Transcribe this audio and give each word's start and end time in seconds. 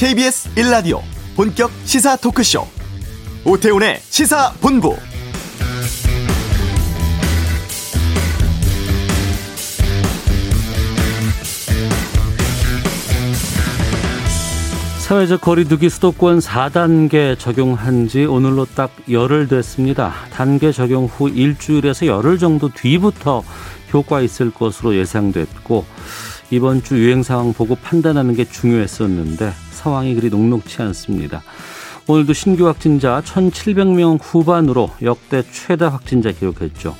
KBS 0.00 0.48
1라디오 0.54 1.02
본격 1.36 1.70
시사 1.84 2.16
토크쇼 2.16 2.66
오태훈의 3.44 4.00
시사본부 4.00 4.96
사회적 15.00 15.42
거리두기 15.42 15.90
수도권 15.90 16.38
4단계 16.38 17.38
적용한 17.38 18.08
지 18.08 18.24
오늘로 18.24 18.64
딱 18.64 18.90
열흘 19.10 19.48
됐습니다. 19.48 20.14
단계 20.32 20.72
적용 20.72 21.04
후 21.04 21.28
일주일에서 21.28 22.06
열흘 22.06 22.38
정도 22.38 22.70
뒤부터 22.70 23.44
효과 23.92 24.22
있을 24.22 24.50
것으로 24.50 24.96
예상됐고 24.96 25.84
이번 26.50 26.82
주 26.82 26.98
유행 26.98 27.22
상황 27.22 27.52
보고 27.52 27.74
판단하는 27.74 28.34
게 28.34 28.46
중요했었는데 28.46 29.52
상황이 29.80 30.14
그리 30.14 30.28
녹록치 30.28 30.82
않습니다. 30.82 31.42
오늘도 32.06 32.34
신규 32.34 32.66
확진자 32.66 33.22
1,700명 33.24 34.18
후반으로 34.20 34.90
역대 35.02 35.42
최다 35.50 35.88
확진자 35.88 36.32
기록했죠. 36.32 36.94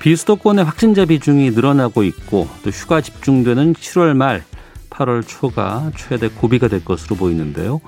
비수도권의 0.00 0.64
확진자 0.64 1.04
비중이 1.04 1.50
늘어나고 1.50 2.02
있고 2.04 2.48
또 2.62 2.70
휴가 2.70 3.00
집중되는 3.00 3.74
7월 3.74 4.14
말 4.14 4.44
8월 4.90 5.22
초가 5.26 5.92
최대 5.96 6.28
고비가 6.28 6.66
될 6.66 6.84
것으로 6.84 7.14
보이는데요. 7.14 7.80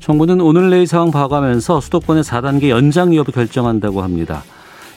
정부는 0.00 0.40
오늘 0.40 0.68
내일 0.70 0.86
상황 0.86 1.10
봐가면서 1.10 1.80
수도권의 1.80 2.24
4단계 2.24 2.68
연장 2.68 3.14
여부 3.14 3.32
결정한다고 3.32 4.02
합니다. 4.02 4.42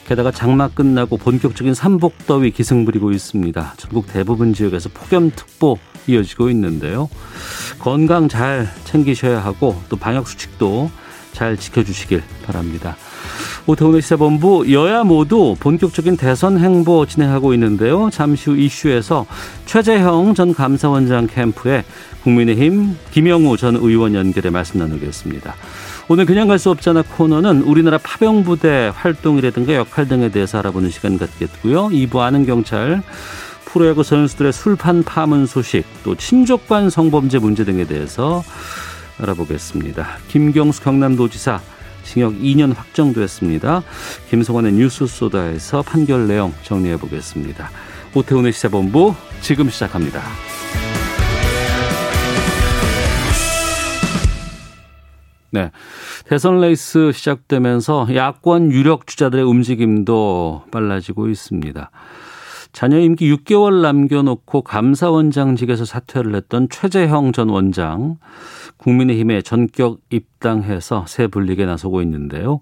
게다가 0.06 0.30
장마 0.30 0.68
끝나고 0.68 1.16
본격적인 1.16 1.72
삼복더위 1.72 2.50
기승 2.50 2.84
부리고 2.84 3.12
있습니다. 3.12 3.74
전국 3.78 4.06
대부분 4.12 4.52
지역에서 4.52 4.90
폭염특보 4.92 5.78
이어지고 6.06 6.50
있는데요. 6.50 7.08
건강 7.84 8.30
잘 8.30 8.66
챙기셔야 8.84 9.44
하고 9.44 9.78
또 9.90 9.96
방역 9.98 10.26
수칙도 10.26 10.90
잘 11.34 11.58
지켜주시길 11.58 12.22
바랍니다. 12.46 12.96
오태훈의 13.66 14.00
시사본부 14.00 14.72
여야 14.72 15.04
모두 15.04 15.54
본격적인 15.60 16.16
대선 16.16 16.58
행보 16.58 17.04
진행하고 17.04 17.52
있는데요. 17.52 18.08
잠시 18.10 18.48
후 18.48 18.56
이슈에서 18.56 19.26
최재형 19.66 20.32
전 20.32 20.54
감사원장 20.54 21.26
캠프에 21.26 21.84
국민의힘 22.22 22.96
김영우 23.10 23.58
전 23.58 23.76
의원 23.76 24.14
연결해 24.14 24.48
말씀 24.48 24.80
나누겠습니다. 24.80 25.54
오늘 26.08 26.24
그냥 26.24 26.48
갈 26.48 26.58
수 26.58 26.70
없잖아 26.70 27.02
코너는 27.02 27.64
우리나라 27.64 27.98
파병부대 27.98 28.92
활동이라든가 28.94 29.74
역할 29.74 30.08
등에 30.08 30.30
대해서 30.30 30.58
알아보는 30.58 30.88
시간 30.88 31.18
갖겠고요. 31.18 31.88
2부 31.88 32.20
아는 32.20 32.46
경찰 32.46 33.02
프로야구 33.74 34.04
선수들의 34.04 34.52
술판 34.52 35.02
파문 35.02 35.46
소식 35.46 35.84
또 36.04 36.14
친족 36.14 36.68
간 36.68 36.90
성범죄 36.90 37.40
문제 37.40 37.64
등에 37.64 37.84
대해서 37.84 38.44
알아보겠습니다. 39.18 40.06
김경수 40.28 40.80
경남도지사 40.80 41.60
징역 42.04 42.34
2년 42.34 42.72
확정됐습니다. 42.72 43.82
김성환의 44.30 44.74
뉴스 44.74 45.08
소다에서 45.08 45.82
판결 45.82 46.28
내용 46.28 46.54
정리해 46.62 46.96
보겠습니다. 46.96 47.68
오태훈의 48.14 48.52
시사본부 48.52 49.12
지금 49.40 49.68
시작합니다. 49.68 50.22
네. 55.50 55.72
대선 56.28 56.60
레이스 56.60 57.10
시작되면서 57.10 58.06
야권 58.14 58.70
유력 58.70 59.08
주자들의 59.08 59.44
움직임도 59.44 60.66
빨라지고 60.70 61.28
있습니다. 61.28 61.90
자녀 62.74 62.98
임기 62.98 63.32
6개월 63.32 63.82
남겨놓고 63.82 64.62
감사원장직에서 64.62 65.84
사퇴를 65.84 66.34
했던 66.34 66.68
최재형 66.68 67.30
전 67.30 67.48
원장 67.48 68.16
국민의힘에 68.78 69.42
전격 69.42 70.00
입당해서 70.10 71.04
새 71.06 71.28
분리에 71.28 71.64
나서고 71.64 72.02
있는데요. 72.02 72.60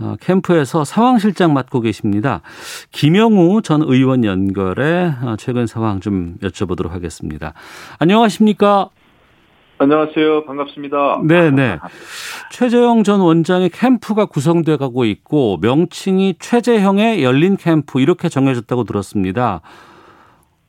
어, 0.00 0.16
캠프에서 0.20 0.84
상황실장 0.84 1.52
맡고 1.54 1.80
계십니다. 1.80 2.42
김영우 2.90 3.62
전 3.62 3.82
의원 3.82 4.24
연결해 4.24 5.14
어, 5.22 5.36
최근 5.38 5.68
상황 5.68 6.00
좀 6.00 6.36
여쭤보도록 6.42 6.90
하겠습니다. 6.90 7.54
안녕하십니까? 8.00 8.90
안녕하세요. 9.80 10.44
반갑습니다. 10.44 11.22
네 11.24 11.50
네. 11.52 11.78
최재형 12.50 13.04
전 13.04 13.20
원장의 13.20 13.70
캠프가 13.70 14.26
구성돼 14.26 14.76
가고 14.76 15.04
있고 15.04 15.58
명칭이 15.62 16.34
최재형의 16.40 17.22
열린 17.22 17.56
캠프 17.56 18.00
이렇게 18.00 18.28
정해졌다고 18.28 18.84
들었습니다. 18.84 19.60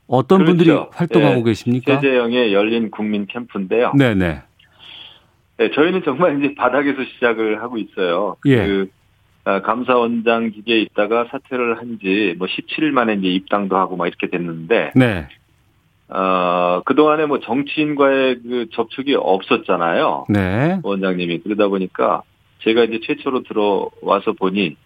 어떤 0.06 0.38
그렇죠. 0.38 0.52
분들이 0.56 0.70
활동하고 0.92 1.36
네. 1.36 1.42
계십니까? 1.42 2.00
최재형의 2.00 2.52
열린 2.52 2.90
국민 2.90 3.26
캠프인데요. 3.26 3.92
네 3.96 4.14
네. 4.14 4.42
네, 5.58 5.70
저희는 5.72 6.02
정말 6.04 6.38
이제 6.42 6.54
바닥에서 6.54 6.98
시작을 7.14 7.60
하고 7.62 7.78
있어요. 7.78 8.36
예. 8.46 8.64
그 8.66 8.88
아, 9.44 9.60
감사원장직에 9.62 10.80
있다가 10.82 11.26
사퇴를 11.30 11.78
한 11.78 11.98
지 12.00 12.34
뭐 12.38 12.46
17일 12.46 12.90
만에 12.92 13.14
이제 13.14 13.26
입당도 13.28 13.76
하고 13.76 13.96
막 13.96 14.06
이렇게 14.06 14.28
됐는데 14.30 14.92
네. 14.94 15.26
어, 16.10 16.82
그동안에 16.84 17.26
뭐 17.26 17.38
정치인과의 17.38 18.40
그 18.42 18.66
접촉이 18.72 19.14
없었잖아요. 19.14 20.26
네. 20.28 20.80
원장님이. 20.82 21.38
그러다 21.38 21.68
보니까 21.68 22.22
제가 22.64 22.84
이제 22.84 23.00
최초로 23.02 23.44
들어와서 23.44 24.32
보니 24.32 24.76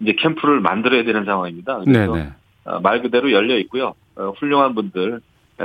이제 0.00 0.14
캠프를 0.18 0.60
만들어야 0.60 1.04
되는 1.04 1.24
상황입니다. 1.24 1.80
그래서 1.80 2.12
네네. 2.12 2.28
어, 2.66 2.80
말 2.80 3.00
그대로 3.00 3.32
열려 3.32 3.58
있고요. 3.60 3.94
어, 4.16 4.32
훌륭한 4.38 4.74
분들 4.74 5.20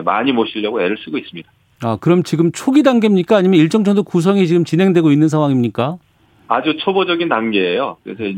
많이 0.05 0.31
모시려고 0.31 0.81
애를 0.81 0.97
쓰고 1.03 1.17
있습니다. 1.17 1.49
아, 1.83 1.97
그럼 1.99 2.23
지금 2.23 2.51
초기 2.51 2.83
단계입니까? 2.83 3.35
아니면 3.35 3.59
일정 3.59 3.83
정도 3.83 4.03
구성이 4.03 4.47
지금 4.47 4.63
진행되고 4.63 5.11
있는 5.11 5.27
상황입니까? 5.27 5.97
아주 6.47 6.77
초보적인 6.77 7.27
단계예요. 7.27 7.97
그래서 8.03 8.23
어, 8.23 8.33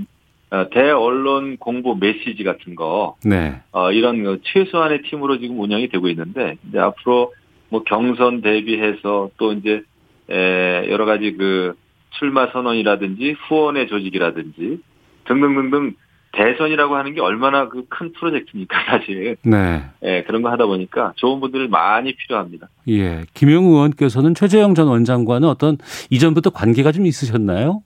대언론 0.72 1.58
공보 1.58 1.96
메시지 1.96 2.44
같은 2.44 2.76
거, 2.76 3.16
네. 3.26 3.62
어, 3.72 3.92
이런 3.92 4.24
그 4.24 4.40
최소한의 4.44 5.02
팀으로 5.04 5.40
지금 5.40 5.60
운영이 5.60 5.90
되고 5.90 6.08
있는데, 6.10 6.58
이제 6.68 6.80
앞으로 6.80 7.34
뭐 7.70 7.84
경선 7.84 8.42
대비해서 8.42 9.30
또 9.38 9.54
이제 9.54 9.82
에, 10.30 10.90
여러 10.92 11.06
가지 11.06 11.34
그 11.34 11.74
출마 12.12 12.48
선언이라든지 12.52 13.36
후원의 13.48 13.88
조직이라든지 13.88 14.80
등등등등 15.26 15.96
대선이라고 16.34 16.96
하는 16.96 17.14
게 17.14 17.22
얼마나 17.22 17.68
그 17.70 17.84
큰 17.90 18.12
프로젝트입니까, 18.14 18.78
사실. 18.90 19.38
네. 19.44 19.84
예, 20.04 20.24
그런 20.24 20.42
거 20.42 20.50
하다 20.50 20.66
보니까 20.66 21.14
좋은 21.16 21.40
분들 21.40 21.68
많이 21.68 22.14
필요합니다. 22.16 22.68
예. 22.90 23.22
김영우 23.34 23.74
의원께서는 23.76 24.34
최재형 24.36 24.74
전 24.76 24.88
원장과는 24.88 25.48
어떤 25.48 25.78
이전부터 26.10 26.50
관계가 26.52 26.92
좀 26.92 27.06
있으셨나요? 27.06 27.82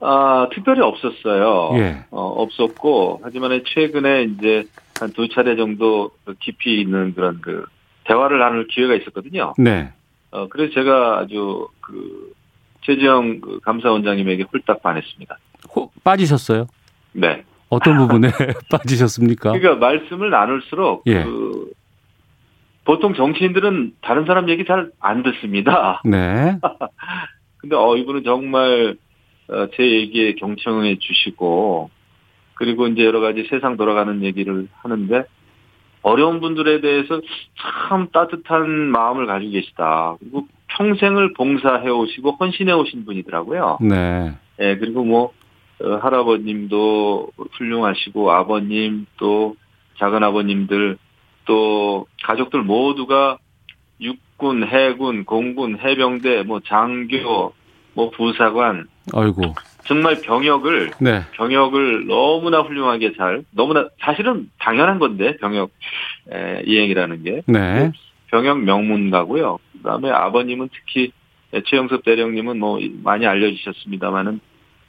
아, 0.00 0.48
특별히 0.52 0.80
없었어요. 0.80 1.70
예. 1.78 2.04
어, 2.10 2.22
없었고, 2.42 3.20
하지만 3.22 3.62
최근에 3.66 4.22
이제 4.24 4.64
한 4.98 5.12
두 5.12 5.28
차례 5.28 5.56
정도 5.56 6.10
그 6.24 6.34
깊이 6.40 6.80
있는 6.80 7.14
그런 7.14 7.40
그 7.40 7.64
대화를 8.04 8.38
나눌 8.38 8.66
기회가 8.66 8.94
있었거든요. 8.94 9.54
네. 9.58 9.92
어, 10.30 10.46
그래서 10.48 10.72
제가 10.74 11.18
아주 11.18 11.68
그 11.80 12.32
최지영 12.82 13.40
그 13.40 13.60
감사원장님에게 13.60 14.44
홀딱 14.52 14.82
반했습니다. 14.82 15.38
호, 15.74 15.90
빠지셨어요? 16.04 16.66
네. 17.12 17.44
어떤 17.70 17.96
부분에 17.98 18.30
빠지셨습니까? 18.70 19.52
그러니까 19.52 19.74
말씀을 19.86 20.30
나눌수록 20.30 21.04
예. 21.06 21.22
그 21.24 21.70
보통 22.84 23.14
정치인들은 23.14 23.94
다른 24.02 24.24
사람 24.26 24.48
얘기 24.50 24.64
잘 24.64 24.90
안 25.00 25.22
듣습니다. 25.22 26.02
네. 26.04 26.58
근데 27.58 27.76
어 27.76 27.96
이분은 27.96 28.24
정말 28.24 28.96
어, 28.96 29.09
제 29.74 29.90
얘기에 29.90 30.34
경청해 30.34 30.98
주시고 30.98 31.90
그리고 32.54 32.86
이제 32.88 33.04
여러 33.04 33.20
가지 33.20 33.46
세상 33.50 33.76
돌아가는 33.76 34.22
얘기를 34.22 34.68
하는데 34.82 35.24
어려운 36.02 36.40
분들에 36.40 36.80
대해서 36.80 37.20
참 37.88 38.08
따뜻한 38.12 38.68
마음을 38.90 39.26
가지고 39.26 39.52
계시다. 39.52 40.16
그리고 40.18 40.46
평생을 40.68 41.34
봉사해 41.34 41.88
오시고 41.88 42.32
헌신해 42.32 42.72
오신 42.72 43.04
분이더라고요. 43.04 43.78
네. 43.80 44.32
예, 44.60 44.76
그리고 44.76 45.04
뭐 45.04 45.32
어, 45.82 45.94
할아버님도 45.96 47.30
훌륭하시고 47.52 48.30
아버님 48.30 49.06
또 49.16 49.56
작은 49.98 50.22
아버님들 50.22 50.98
또 51.46 52.06
가족들 52.22 52.62
모두가 52.62 53.38
육군, 54.00 54.66
해군, 54.66 55.24
공군, 55.24 55.78
해병대, 55.78 56.44
뭐 56.44 56.60
장교, 56.60 57.52
뭐 57.94 58.10
부사관, 58.10 58.86
아이고 59.14 59.54
정말 59.86 60.20
병역을 60.20 60.92
네. 61.00 61.22
병역을 61.32 62.06
너무나 62.06 62.60
훌륭하게 62.60 63.12
잘 63.16 63.44
너무나 63.50 63.88
사실은 64.00 64.50
당연한 64.58 64.98
건데 64.98 65.36
병역 65.38 65.70
에, 66.32 66.62
이행이라는 66.64 67.24
게 67.24 67.42
네. 67.46 67.90
병역 68.28 68.60
명문가고요. 68.60 69.58
그다음에 69.78 70.10
아버님은 70.10 70.68
특히 70.72 71.12
최영섭 71.66 72.04
대령님은 72.04 72.58
뭐 72.58 72.78
많이 73.02 73.26
알려주셨습니다만은 73.26 74.40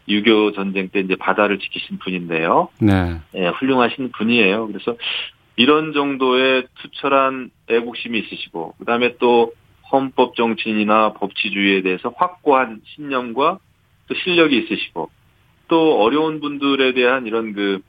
6.25 0.07 0.55
전쟁 0.55 0.89
때 0.89 0.99
이제 0.99 1.15
바다를 1.15 1.59
지키신 1.59 1.99
분인데요. 1.99 2.69
네. 2.79 3.19
예, 3.35 3.47
훌륭하신 3.47 4.11
분이에요. 4.11 4.67
그래서 4.67 4.95
이런 5.55 5.93
정도의 5.93 6.67
투철한 6.81 7.51
애국심이 7.69 8.19
있으시고, 8.19 8.75
그 8.77 8.85
다음에 8.85 9.15
또 9.19 9.53
헌법 9.91 10.35
정치인이나 10.35 11.13
법치주의에 11.13 11.81
대해서 11.81 12.13
확고한 12.15 12.81
신념과 12.95 13.59
또 14.11 14.15
실력이 14.15 14.57
있으시고 14.57 15.09
또 15.69 16.01
어려운 16.01 16.41
분들에 16.41 16.93
대한 16.93 17.25
이런 17.25 17.53
그 17.53 17.79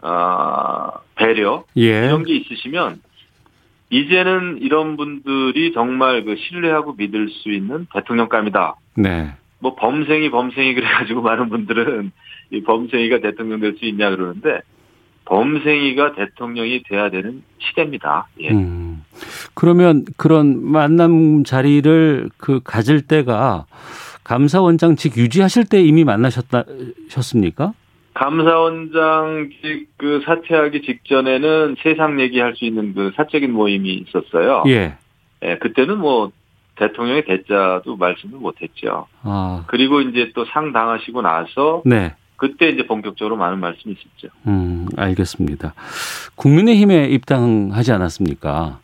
아, 0.00 0.90
배려 1.14 1.64
예. 1.76 2.06
이런 2.06 2.24
게 2.24 2.34
있으시면 2.34 3.00
이제는 3.90 4.58
이런 4.60 4.96
분들이 4.96 5.72
정말 5.72 6.24
그 6.24 6.34
신뢰하고 6.36 6.94
믿을 6.94 7.28
수 7.30 7.50
있는 7.52 7.86
대통령감이다. 7.94 8.74
네. 8.96 9.30
뭐 9.60 9.76
범생이 9.76 10.30
범생이 10.30 10.74
그래가지고 10.74 11.22
많은 11.22 11.48
분들은 11.48 12.10
이 12.50 12.62
범생이가 12.62 13.20
대통령 13.20 13.60
될 13.60 13.76
수 13.78 13.84
있냐 13.84 14.10
그러는데 14.10 14.60
범생이가 15.26 16.14
대통령이 16.14 16.82
돼야 16.88 17.08
되는 17.08 17.42
시대입니다. 17.58 18.26
예. 18.40 18.50
음. 18.50 19.04
그러면 19.54 20.04
그런 20.16 20.64
만남 20.64 21.44
자리를 21.44 22.30
그 22.36 22.60
가질 22.64 23.02
때가 23.02 23.66
감사원장직 24.28 25.16
유지하실 25.16 25.64
때 25.70 25.80
이미 25.80 26.04
만나셨다셨습니까? 26.04 27.72
감사원장직 28.12 29.88
그 29.96 30.20
사퇴하기 30.26 30.82
직전에는 30.82 31.76
세상 31.82 32.20
얘기할 32.20 32.54
수 32.56 32.66
있는 32.66 32.94
그 32.94 33.10
사적인 33.16 33.50
모임이 33.52 34.04
있었어요. 34.06 34.64
예. 34.66 34.96
예, 35.42 35.56
그때는 35.58 35.98
뭐 35.98 36.30
대통령의 36.76 37.24
대자도 37.24 37.96
말씀을 37.96 38.38
못했죠. 38.38 39.06
아, 39.22 39.64
그리고 39.66 40.02
이제 40.02 40.30
또 40.34 40.44
상 40.52 40.72
당하시고 40.72 41.22
나서 41.22 41.82
네. 41.86 42.14
그때 42.36 42.68
이제 42.68 42.86
본격적으로 42.86 43.36
많은 43.36 43.58
말씀이 43.60 43.94
있었죠. 43.94 44.28
음, 44.46 44.86
알겠습니다. 44.96 45.72
국민의힘에 46.36 47.06
입당하지 47.06 47.92
않았습니까? 47.92 48.78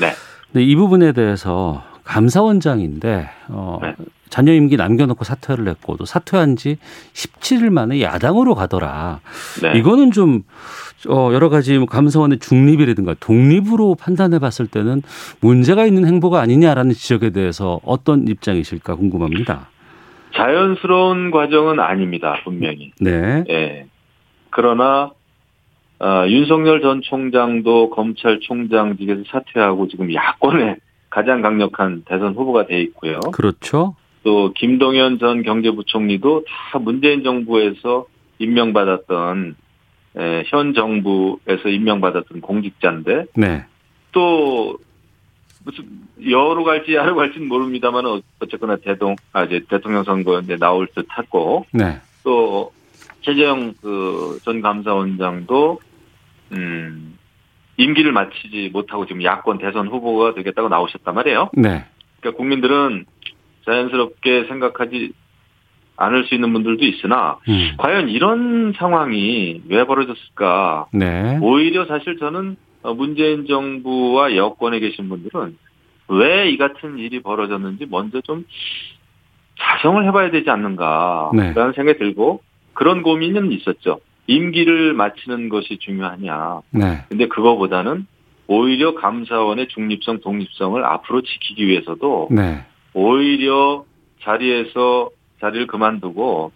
네. 0.00 0.10
근데 0.52 0.64
이 0.64 0.74
부분에 0.74 1.12
대해서 1.12 1.84
감사원장인데 2.08 3.28
어, 3.50 3.78
네. 3.82 3.94
자녀 4.30 4.52
임기 4.54 4.76
남겨놓고 4.76 5.24
사퇴를 5.24 5.68
했고 5.68 5.96
또 5.98 6.06
사퇴한 6.06 6.56
지 6.56 6.78
17일 7.12 7.70
만에 7.70 8.00
야당으로 8.00 8.54
가더라. 8.54 9.20
네. 9.62 9.78
이거는 9.78 10.10
좀 10.10 10.42
어, 11.08 11.30
여러 11.34 11.50
가지 11.50 11.76
뭐 11.76 11.86
감사원의 11.86 12.38
중립이라든가 12.38 13.14
독립으로 13.20 13.94
판단해 13.94 14.38
봤을 14.38 14.66
때는 14.66 15.02
문제가 15.40 15.84
있는 15.84 16.06
행보가 16.06 16.40
아니냐라는 16.40 16.92
지적에 16.92 17.30
대해서 17.30 17.78
어떤 17.84 18.26
입장이실까 18.26 18.96
궁금합니다. 18.96 19.68
자연스러운 20.34 21.30
과정은 21.30 21.78
아닙니다. 21.78 22.40
분명히. 22.42 22.92
네. 23.00 23.44
예. 23.50 23.86
그러나 24.50 25.12
어, 26.00 26.24
윤석열 26.26 26.80
전 26.80 27.02
총장도 27.02 27.90
검찰총장직에서 27.90 29.24
사퇴하고 29.30 29.88
지금 29.88 30.12
야권의 30.12 30.76
가장 31.10 31.42
강력한 31.42 32.02
대선 32.06 32.34
후보가 32.34 32.66
돼 32.66 32.80
있고요. 32.82 33.20
그렇죠. 33.32 33.94
또 34.22 34.52
김동연 34.52 35.18
전 35.18 35.42
경제부총리도 35.42 36.44
다 36.46 36.78
문재인 36.78 37.22
정부에서 37.22 38.06
임명받았던 38.38 39.56
에, 40.16 40.42
현 40.46 40.74
정부에서 40.74 41.68
임명받았던 41.68 42.40
공직자인데 42.40 43.26
네. 43.36 43.64
또 44.12 44.78
무슨 45.64 45.84
여로 46.28 46.64
갈지 46.64 46.94
야로 46.94 47.14
갈지는 47.16 47.48
모릅니다만 47.48 48.04
어쨌거나 48.40 48.76
대동 48.76 49.16
아 49.32 49.44
이제 49.44 49.64
대통령 49.68 50.04
선거에 50.04 50.40
이제 50.42 50.56
나올 50.56 50.86
듯하고 50.88 51.66
네. 51.72 52.00
또 52.24 52.72
최재형 53.20 53.74
그전 53.80 54.60
감사원장도 54.60 55.80
음 56.52 57.18
임기를 57.78 58.12
마치지 58.12 58.70
못하고 58.72 59.06
지금 59.06 59.22
야권 59.22 59.58
대선 59.58 59.88
후보가 59.88 60.34
되겠다고 60.34 60.68
나오셨단 60.68 61.14
말이에요. 61.14 61.50
네. 61.54 61.86
그러니까 62.20 62.36
국민들은 62.36 63.06
자연스럽게 63.64 64.44
생각하지 64.48 65.12
않을 65.96 66.24
수 66.24 66.34
있는 66.34 66.52
분들도 66.52 66.84
있으나 66.84 67.38
음. 67.48 67.74
과연 67.78 68.08
이런 68.08 68.72
상황이 68.76 69.62
왜 69.68 69.84
벌어졌을까? 69.84 70.86
네. 70.92 71.38
오히려 71.40 71.86
사실 71.86 72.18
저는 72.18 72.56
어, 72.82 72.94
문재인 72.94 73.46
정부와 73.46 74.36
여권에 74.36 74.78
계신 74.80 75.08
분들은 75.08 75.56
왜 76.08 76.50
이 76.50 76.56
같은 76.56 76.98
일이 76.98 77.20
벌어졌는지 77.20 77.86
먼저 77.90 78.20
좀 78.22 78.44
자성을 79.58 80.04
해봐야 80.06 80.30
되지 80.30 80.48
않는가라는 80.50 81.54
네. 81.54 81.72
생각이 81.74 81.98
들고 81.98 82.42
그런 82.74 83.02
고민은 83.02 83.52
있었죠. 83.52 84.00
임기를 84.28 84.94
마치는 84.94 85.48
것이 85.48 85.78
중요하냐. 85.78 86.60
네. 86.70 87.04
근데 87.08 87.26
그거보다는 87.26 88.06
오히려 88.46 88.94
감사원의 88.94 89.68
중립성, 89.68 90.20
독립성을 90.20 90.82
앞으로 90.84 91.22
지키기 91.22 91.66
위해서도 91.66 92.28
네. 92.30 92.64
오히려 92.94 93.84
자리에서 94.22 95.10
자리를 95.40 95.66
그만두고 95.66 96.52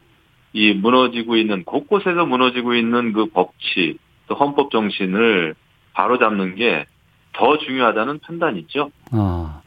이 0.52 0.72
무너지고 0.72 1.36
있는 1.36 1.64
곳곳에서 1.64 2.26
무너지고 2.26 2.74
있는 2.74 3.12
그 3.12 3.26
법치 3.26 3.98
또 4.28 4.34
헌법 4.36 4.70
정신을 4.70 5.54
바로잡는 5.94 6.54
게 6.54 6.86
더 7.32 7.58
중요하다는 7.58 8.20
판단이죠. 8.20 8.90
아, 9.12 9.62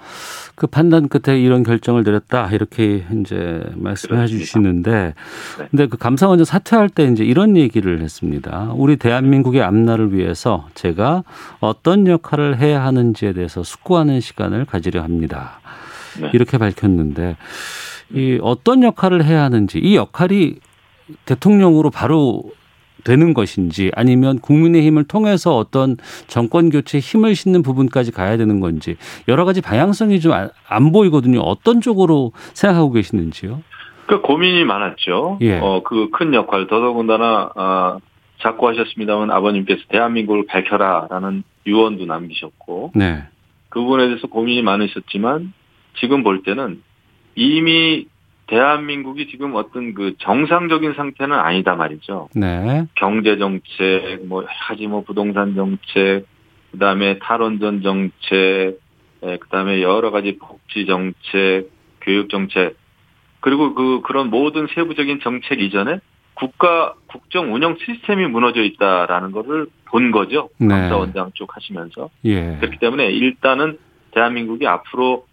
그 0.56 0.68
판단 0.68 1.10
끝에 1.10 1.40
이런 1.40 1.63
결정을 1.63 2.04
내렸다 2.04 2.50
이렇게 2.52 3.06
이제 3.19 3.62
말씀해. 3.75 4.28
주시는데, 4.28 5.13
네. 5.57 5.68
근데 5.69 5.88
그 5.88 5.98
감사원장 5.98 6.46
사퇴할 6.46 6.90
때 6.90 7.06
이제 7.06 7.24
이런 7.25 7.57
얘기를 7.57 8.02
했습니다. 8.02 8.72
우리 8.75 8.96
대한민국의 8.96 9.62
앞날을 9.62 10.13
위해서 10.13 10.68
제가 10.74 11.24
어떤 11.60 12.07
역할을 12.07 12.57
해야 12.57 12.84
하는지에 12.86 13.34
대해서 13.34 13.63
숙고하는 13.63 14.22
시간을 14.22 14.66
가지려 14.66 15.04
합니다. 15.04 15.60
네. 16.22 16.30
이렇게 16.34 16.58
밝혔는데, 16.58 17.36
이 18.13 18.40
어떤 18.42 18.84
역할을 18.84 19.25
해야 19.25 19.44
하는지 19.44 19.80
이 19.80 19.96
역할이 19.96 20.60
대통령으로 21.25 21.90
바로 21.90 22.44
되는 23.06 23.34
것인지 23.34 23.92
아니면 23.96 24.40
국민의힘을 24.40 25.06
통해서 25.06 25.56
어떤 25.56 25.96
정권 26.28 26.69
교체에 26.69 27.00
힘을 27.00 27.36
싣는 27.36 27.62
부분까지 27.62 28.12
가야 28.12 28.36
되는 28.36 28.60
건지 28.60 28.98
여러 29.30 29.46
가지 29.46 29.62
방향성이 29.62 30.19
좀 30.19 30.34
안 30.68 30.92
보이거든요. 30.92 31.40
어떤 31.40 31.80
쪽으로 31.80 32.31
생각하고 32.54 32.92
계시는지요? 32.92 33.62
그 34.07 34.22
고민이 34.22 34.66
많았죠. 34.66 35.38
예. 35.42 35.60
어, 35.60 35.81
그 35.84 36.10
큰 36.12 36.34
역할 36.34 36.68
더더군다나 36.68 37.52
아, 37.56 37.98
자꾸 38.42 38.68
하셨습니다만 38.68 39.31
아버님께서 39.31 39.81
대한민국을 39.90 40.46
밝혀라라는 40.48 41.44
유언도 41.65 42.06
남기셨고 42.06 42.91
네. 42.96 43.24
그 43.70 43.79
부분에 43.79 44.08
대해서 44.08 44.27
고민이 44.27 44.62
많으셨지만 44.62 45.53
지금 46.00 46.24
볼 46.24 46.44
때는 46.44 46.82
이미 47.36 48.08
대한민국이 48.48 49.28
지금 49.28 49.56
어떤 49.56 49.94
그 49.94 50.16
정상적인 50.20 50.94
상태는 50.94 51.36
아니다 51.36 51.75
말이죠. 51.75 52.30
네. 52.36 52.86
경제 52.96 53.38
정책, 53.38 54.25
뭐 54.28 54.44
하지 54.48 54.88
뭐 54.88 55.04
부동산 55.04 55.56
정책, 55.56 56.25
그다음에 56.72 57.20
탈원전 57.20 57.82
정책, 57.82 58.80
예, 59.24 59.38
그다음에 59.38 59.82
여러 59.82 60.12
가지 60.12 60.38
복지 60.38 60.86
정책, 60.86 61.70
교육 62.02 62.30
정책, 62.30 62.78
그리고 63.40 63.74
그 63.74 64.02
그런 64.02 64.30
모든 64.30 64.68
세부적인 64.68 65.22
정책 65.22 65.62
이전에 65.62 66.00
국가 66.36 66.94
국정 67.08 67.54
운영 67.54 67.78
시스템이 67.80 68.28
무너져 68.28 68.62
있다라는 68.62 69.32
거를 69.32 69.68
본 69.86 70.12
거죠. 70.12 70.50
네. 70.58 70.68
감사원장 70.68 71.32
쪽 71.34 71.56
하시면서 71.56 72.10
예. 72.25 72.58
그렇기 72.58 72.78
때문에 72.80 73.08
일단은 73.08 73.78
대한민국이 74.12 74.68
앞으로 74.68 75.25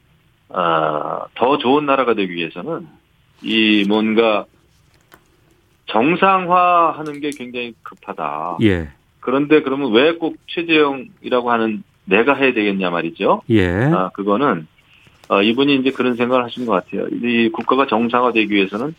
어, 0.48 1.24
더 1.34 1.58
좋은 1.58 1.86
나라가 1.86 2.14
되기 2.14 2.34
위해서는 2.34 2.86
이 3.42 3.84
뭔가 3.88 4.46
정상화하는 5.86 7.20
게 7.20 7.30
굉장히 7.30 7.74
급하다. 7.82 8.58
예. 8.62 8.88
그런데 9.20 9.62
그러면 9.62 9.92
왜 9.92 10.12
꼭 10.16 10.36
최재형이라고 10.48 11.50
하는 11.50 11.82
내가 12.04 12.34
해야 12.34 12.52
되겠냐 12.52 12.90
말이죠. 12.90 13.42
예. 13.50 13.68
아, 13.92 14.10
그거는 14.14 14.66
어, 15.28 15.42
이분이 15.42 15.76
이제 15.76 15.90
그런 15.90 16.16
생각을 16.16 16.44
하신 16.44 16.66
것 16.66 16.72
같아요. 16.72 17.06
이 17.08 17.48
국가가 17.50 17.86
정상화되기 17.86 18.52
위해서는 18.52 18.94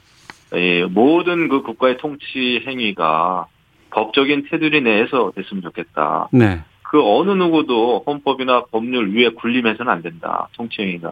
이 0.55 0.85
모든 0.89 1.49
그 1.49 1.61
국가의 1.61 1.97
통치 1.97 2.63
행위가 2.65 3.47
법적인 3.91 4.47
테두리 4.49 4.81
내에서 4.81 5.31
됐으면 5.35 5.61
좋겠다. 5.63 6.29
네. 6.31 6.61
그 6.83 7.01
어느 7.03 7.31
누구도 7.31 8.03
헌법이나 8.05 8.65
법률 8.71 9.13
위에 9.15 9.29
군림해서는 9.29 9.91
안 9.91 10.01
된다. 10.01 10.47
통치 10.53 10.81
행위가 10.81 11.09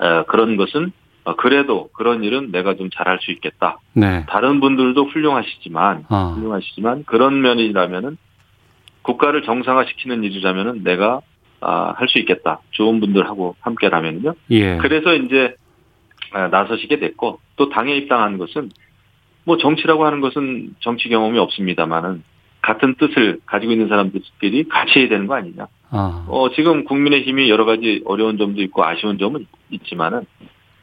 에, 0.00 0.22
그런 0.28 0.56
것은 0.56 0.86
어, 0.86 0.90
그래도 1.34 1.88
그런 1.92 2.22
일은 2.22 2.52
내가 2.52 2.74
좀 2.76 2.88
잘할 2.90 3.18
수 3.20 3.32
있겠다. 3.32 3.78
네. 3.94 4.24
다른 4.28 4.60
분들도 4.60 5.06
훌륭하시지만 5.06 6.04
아. 6.08 6.34
훌륭하시지만 6.36 7.04
그런 7.04 7.40
면이라면은 7.42 8.16
국가를 9.02 9.42
정상화시키는 9.42 10.24
일이라면은 10.24 10.84
내가 10.84 11.20
아, 11.60 11.94
할 11.96 12.06
수 12.08 12.18
있겠다. 12.18 12.60
좋은 12.70 13.00
분들하고 13.00 13.56
함께라면요. 13.60 14.34
예. 14.50 14.76
그래서 14.76 15.14
이제 15.14 15.54
아, 16.32 16.48
나서시게 16.48 16.98
됐고 16.98 17.40
또 17.56 17.70
당에 17.70 17.96
입당한 17.96 18.36
것은 18.38 18.70
뭐 19.44 19.56
정치라고 19.56 20.04
하는 20.04 20.20
것은 20.20 20.74
정치 20.80 21.08
경험이 21.08 21.38
없습니다만은 21.38 22.22
같은 22.62 22.96
뜻을 22.96 23.40
가지고 23.46 23.72
있는 23.72 23.88
사람들끼리 23.88 24.64
같이 24.68 24.98
해야 25.00 25.08
되는 25.08 25.26
거 25.26 25.34
아니냐. 25.34 25.66
아. 25.90 26.26
어, 26.28 26.50
지금 26.50 26.84
국민의힘이 26.84 27.48
여러 27.48 27.64
가지 27.64 28.02
어려운 28.04 28.38
점도 28.38 28.60
있고 28.62 28.84
아쉬운 28.84 29.18
점은 29.18 29.46
있지만은 29.70 30.26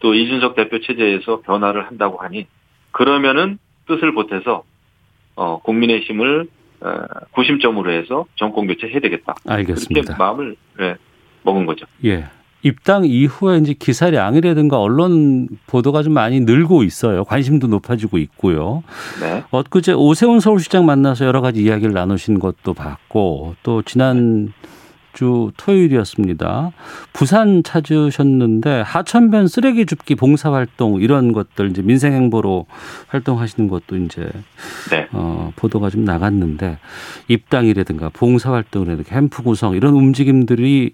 또 0.03 0.13
이준석 0.13 0.55
대표 0.55 0.79
체제에서 0.81 1.41
변화를 1.41 1.87
한다고 1.87 2.17
하니 2.17 2.45
그러면은 2.91 3.57
뜻을 3.87 4.13
보태서 4.13 4.63
어, 5.35 5.61
국민의힘을 5.63 6.47
어, 6.81 7.03
구심점으로 7.31 7.89
해서 7.91 8.25
정권 8.35 8.67
교체해야 8.67 8.99
되겠다. 8.99 9.33
알겠습니다. 9.47 10.01
그렇게 10.01 10.17
마음을 10.17 10.55
네, 10.77 10.95
먹은 11.43 11.65
거죠. 11.65 11.85
예. 12.03 12.25
입당 12.63 13.05
이후에 13.05 13.57
이제 13.57 13.73
기사량이라든가 13.73 14.79
언론 14.79 15.47
보도가 15.67 16.03
좀 16.03 16.13
많이 16.13 16.41
늘고 16.41 16.83
있어요. 16.83 17.23
관심도 17.23 17.67
높아지고 17.67 18.17
있고요. 18.19 18.83
네. 19.21 19.43
엊그제 19.51 19.93
오세훈 19.93 20.41
서울시장 20.41 20.85
만나서 20.85 21.25
여러 21.25 21.39
가지 21.41 21.61
이야기를 21.61 21.93
나누신 21.93 22.39
것도 22.39 22.73
봤고 22.73 23.55
또 23.63 23.81
지난 23.81 24.53
주 25.13 25.51
토요일이었습니다. 25.57 26.71
부산 27.13 27.63
찾으셨는데 27.63 28.81
하천변 28.81 29.47
쓰레기 29.47 29.85
줍기 29.85 30.15
봉사 30.15 30.51
활동 30.51 31.01
이런 31.01 31.33
것들 31.33 31.69
이제 31.69 31.81
민생 31.81 32.13
행보로 32.13 32.65
활동하시는 33.07 33.69
것도 33.69 33.97
이제 33.97 34.29
네. 34.89 35.07
어, 35.11 35.51
보도가 35.55 35.89
좀 35.89 36.03
나갔는데 36.03 36.79
입당이라든가 37.27 38.09
봉사 38.09 38.51
활동이라든가 38.51 39.09
캠프 39.09 39.43
구성 39.43 39.75
이런 39.75 39.93
움직임들이 39.93 40.93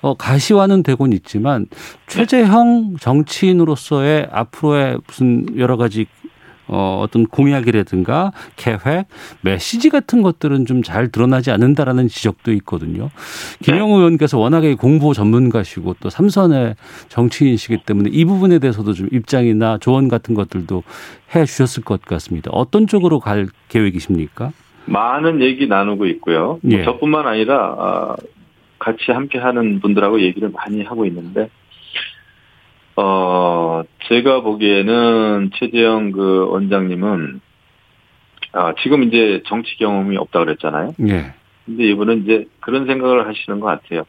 어, 0.00 0.14
가시화는 0.14 0.84
되곤 0.84 1.12
있지만 1.12 1.66
최재형 2.06 2.96
정치인으로서의 3.00 4.28
앞으로의 4.30 4.98
무슨 5.06 5.46
여러 5.58 5.76
가지 5.76 6.06
어, 6.68 7.00
어떤 7.02 7.26
공약이라든가 7.26 8.32
계획, 8.56 9.06
메시지 9.42 9.90
같은 9.90 10.22
것들은 10.22 10.64
좀 10.66 10.78
잘 10.88 11.08
드러나지 11.08 11.50
않는다라는 11.50 12.08
지적도 12.08 12.52
있거든요. 12.54 13.10
김영우 13.62 13.98
의원께서 13.98 14.38
워낙에 14.38 14.74
공보 14.74 15.12
전문가시고 15.12 15.96
또 16.00 16.08
삼선의 16.08 16.76
정치인이시기 17.08 17.78
때문에 17.84 18.10
이 18.12 18.24
부분에 18.24 18.58
대해서도 18.58 18.92
좀 18.94 19.08
입장이나 19.12 19.78
조언 19.78 20.08
같은 20.08 20.34
것들도 20.34 20.82
해 21.34 21.44
주셨을 21.44 21.82
것 21.84 22.00
같습니다. 22.02 22.50
어떤 22.52 22.86
쪽으로 22.86 23.20
갈 23.20 23.48
계획이십니까? 23.68 24.52
많은 24.86 25.42
얘기 25.42 25.66
나누고 25.66 26.06
있고요. 26.06 26.58
뭐 26.62 26.78
예. 26.78 26.84
저뿐만 26.84 27.26
아니라 27.26 27.74
아, 27.78 28.16
같이 28.78 29.10
함께 29.12 29.38
하는 29.38 29.80
분들하고 29.80 30.22
얘기를 30.22 30.48
많이 30.50 30.82
하고 30.84 31.04
있는데 31.04 31.50
어 33.00 33.84
제가 34.08 34.40
보기에는 34.40 35.50
최재형 35.54 36.10
그 36.10 36.48
원장님은 36.50 37.40
아, 38.52 38.74
지금 38.82 39.04
이제 39.04 39.40
정치 39.46 39.76
경험이 39.76 40.16
없다 40.16 40.40
그랬잖아요. 40.40 40.94
예. 41.06 41.32
근데 41.64 41.84
이분은 41.90 42.24
이제 42.24 42.46
그런 42.58 42.86
생각을 42.86 43.28
하시는 43.28 43.60
것 43.60 43.66
같아요. 43.66 44.02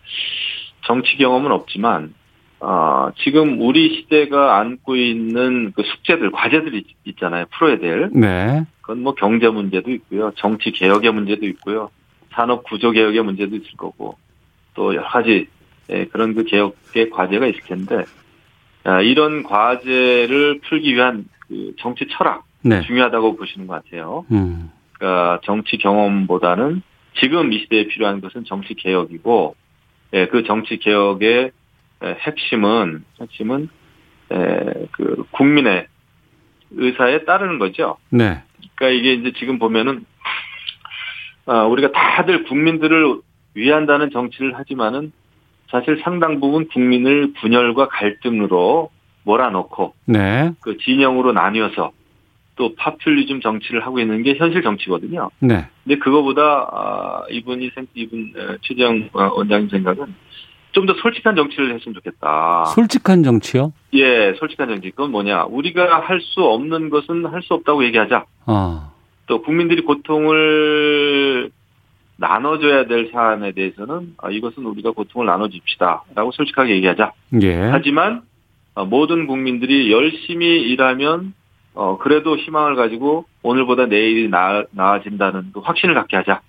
정치 0.87 1.17
경험은 1.17 1.51
없지만 1.51 2.15
아, 2.61 3.11
지금 3.23 3.61
우리 3.61 3.95
시대가 3.95 4.57
안고 4.57 4.95
있는 4.95 5.71
그 5.73 5.83
숙제들, 5.83 6.31
과제들이 6.31 6.83
있잖아요. 7.05 7.45
풀어야 7.51 7.77
될. 7.77 8.09
네. 8.11 8.65
그건 8.81 9.03
뭐 9.03 9.13
경제 9.13 9.49
문제도 9.49 9.91
있고요. 9.91 10.31
정치 10.35 10.71
개혁의 10.71 11.13
문제도 11.13 11.45
있고요. 11.45 11.91
산업 12.31 12.63
구조 12.63 12.89
개혁의 12.89 13.23
문제도 13.23 13.55
있을 13.55 13.77
거고 13.77 14.17
또 14.73 14.95
여러 14.95 15.07
가지 15.07 15.47
예, 15.91 16.05
그런 16.05 16.33
그 16.33 16.43
개혁의 16.43 17.11
과제가 17.11 17.45
있을 17.47 17.61
텐데 17.61 17.97
아, 17.97 18.18
이런 19.03 19.43
과제를 19.43 20.61
풀기 20.67 20.93
위한 20.95 21.25
그 21.47 21.73
정치 21.79 22.07
철학 22.11 22.43
네. 22.61 22.81
중요하다고 22.81 23.35
보시는 23.35 23.67
것 23.67 23.83
같아요. 23.83 24.25
음. 24.31 24.71
그러니까 24.93 25.39
정치 25.43 25.77
경험보다는 25.77 26.81
지금 27.19 27.51
이 27.53 27.59
시대에 27.59 27.87
필요한 27.87 28.21
것은 28.21 28.45
정치 28.45 28.73
개혁이고 28.73 29.55
예, 30.13 30.27
그 30.27 30.43
정치 30.43 30.77
개혁의 30.77 31.51
에, 32.01 32.17
핵심은 32.19 33.03
핵심은 33.21 33.69
에, 34.31 34.87
그 34.91 35.23
국민의 35.31 35.87
의사에 36.71 37.25
따르는 37.25 37.59
거죠. 37.59 37.97
네. 38.09 38.43
그러니까 38.75 38.99
이게 38.99 39.13
이제 39.13 39.33
지금 39.37 39.59
보면은 39.59 40.05
아, 41.45 41.63
우리가 41.63 41.91
다들 41.91 42.43
국민들을 42.43 43.21
위한다는 43.55 44.11
정치를 44.11 44.57
하지만은 44.57 45.11
사실 45.69 46.01
상당 46.03 46.39
부분 46.39 46.67
국민을 46.67 47.33
분열과 47.39 47.87
갈등으로 47.89 48.89
몰아넣고 49.23 49.93
네. 50.05 50.51
그 50.61 50.77
진영으로 50.77 51.31
나뉘어서 51.33 51.91
또 52.55 52.75
파퓰리즘 52.75 53.39
정치를 53.41 53.85
하고 53.85 53.99
있는 53.99 54.23
게 54.23 54.35
현실 54.35 54.61
정치거든요. 54.63 55.29
네. 55.39 55.67
근데 55.83 55.97
그거보다 55.99 56.41
아, 56.71 57.23
이분이 57.29 57.71
생 57.73 57.87
이분 57.93 58.33
에, 58.35 58.57
최재형 58.61 59.09
어, 59.13 59.31
원장님 59.35 59.69
생각은 59.69 60.13
좀 60.71 60.85
더 60.85 60.93
솔직한 60.93 61.35
정치를 61.35 61.73
했으면 61.73 61.95
좋겠다. 61.95 62.65
솔직한 62.75 63.23
정치요? 63.23 63.73
예, 63.93 64.33
솔직한 64.39 64.67
정치. 64.69 64.91
그건 64.91 65.11
뭐냐? 65.11 65.45
우리가 65.45 65.99
할 66.01 66.21
수 66.21 66.41
없는 66.43 66.89
것은 66.89 67.25
할 67.25 67.41
수 67.41 67.53
없다고 67.55 67.83
얘기하자. 67.85 68.25
아. 68.45 68.91
또 69.25 69.41
국민들이 69.41 69.81
고통을 69.83 71.49
나눠줘야 72.19 72.85
될 72.85 73.09
사안에 73.11 73.53
대해서는 73.53 74.15
아, 74.17 74.29
이것은 74.29 74.65
우리가 74.65 74.91
고통을 74.91 75.25
나눠줍시다라고 75.25 76.31
솔직하게 76.33 76.75
얘기하자. 76.75 77.13
예. 77.41 77.55
하지만 77.55 78.21
어, 78.75 78.85
모든 78.85 79.25
국민들이 79.25 79.91
열심히 79.91 80.61
일하면 80.69 81.33
어, 81.73 81.97
그래도 81.97 82.35
희망을 82.35 82.75
가지고 82.75 83.25
오늘보다 83.41 83.85
내일이 83.85 84.27
나, 84.27 84.65
나아진다는 84.71 85.51
그 85.53 85.61
확신을 85.61 85.95
갖게 85.95 86.17
하자. 86.17 86.41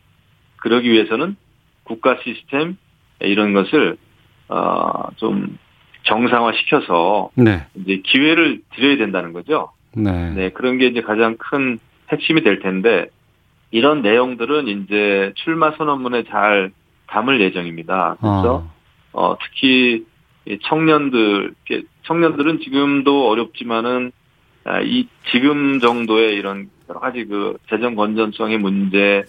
그러기 0.56 0.90
위해서는 0.90 1.36
국가 1.84 2.18
시스템 2.22 2.76
이런 3.20 3.52
것을 3.52 3.96
어, 4.48 5.08
좀 5.16 5.56
정상화시켜서 6.02 7.30
네. 7.34 7.64
이제 7.74 8.02
기회를 8.04 8.60
드려야 8.74 8.96
된다는 8.96 9.32
거죠. 9.32 9.70
네. 9.94 10.30
네, 10.34 10.50
그런 10.50 10.78
게 10.78 10.86
이제 10.86 11.00
가장 11.00 11.36
큰 11.36 11.78
핵심이 12.10 12.42
될 12.42 12.60
텐데 12.60 13.06
이런 13.70 14.02
내용들은 14.02 14.68
이제 14.68 15.32
출마 15.36 15.72
선언문에 15.72 16.24
잘 16.24 16.72
담을 17.06 17.40
예정입니다. 17.40 18.16
그래서 18.20 18.66
아. 18.66 18.80
어, 19.12 19.36
특히 19.42 20.04
이 20.46 20.58
청년들, 20.62 21.54
청년들은 22.04 22.60
지금도 22.60 23.28
어렵지만은 23.28 24.12
아, 24.64 24.80
이 24.80 25.08
지금 25.30 25.78
정도의 25.80 26.34
이런 26.36 26.68
여러 26.88 27.00
가지 27.00 27.24
그 27.24 27.56
재정 27.68 27.94
건전성의 27.94 28.58
문제 28.58 29.24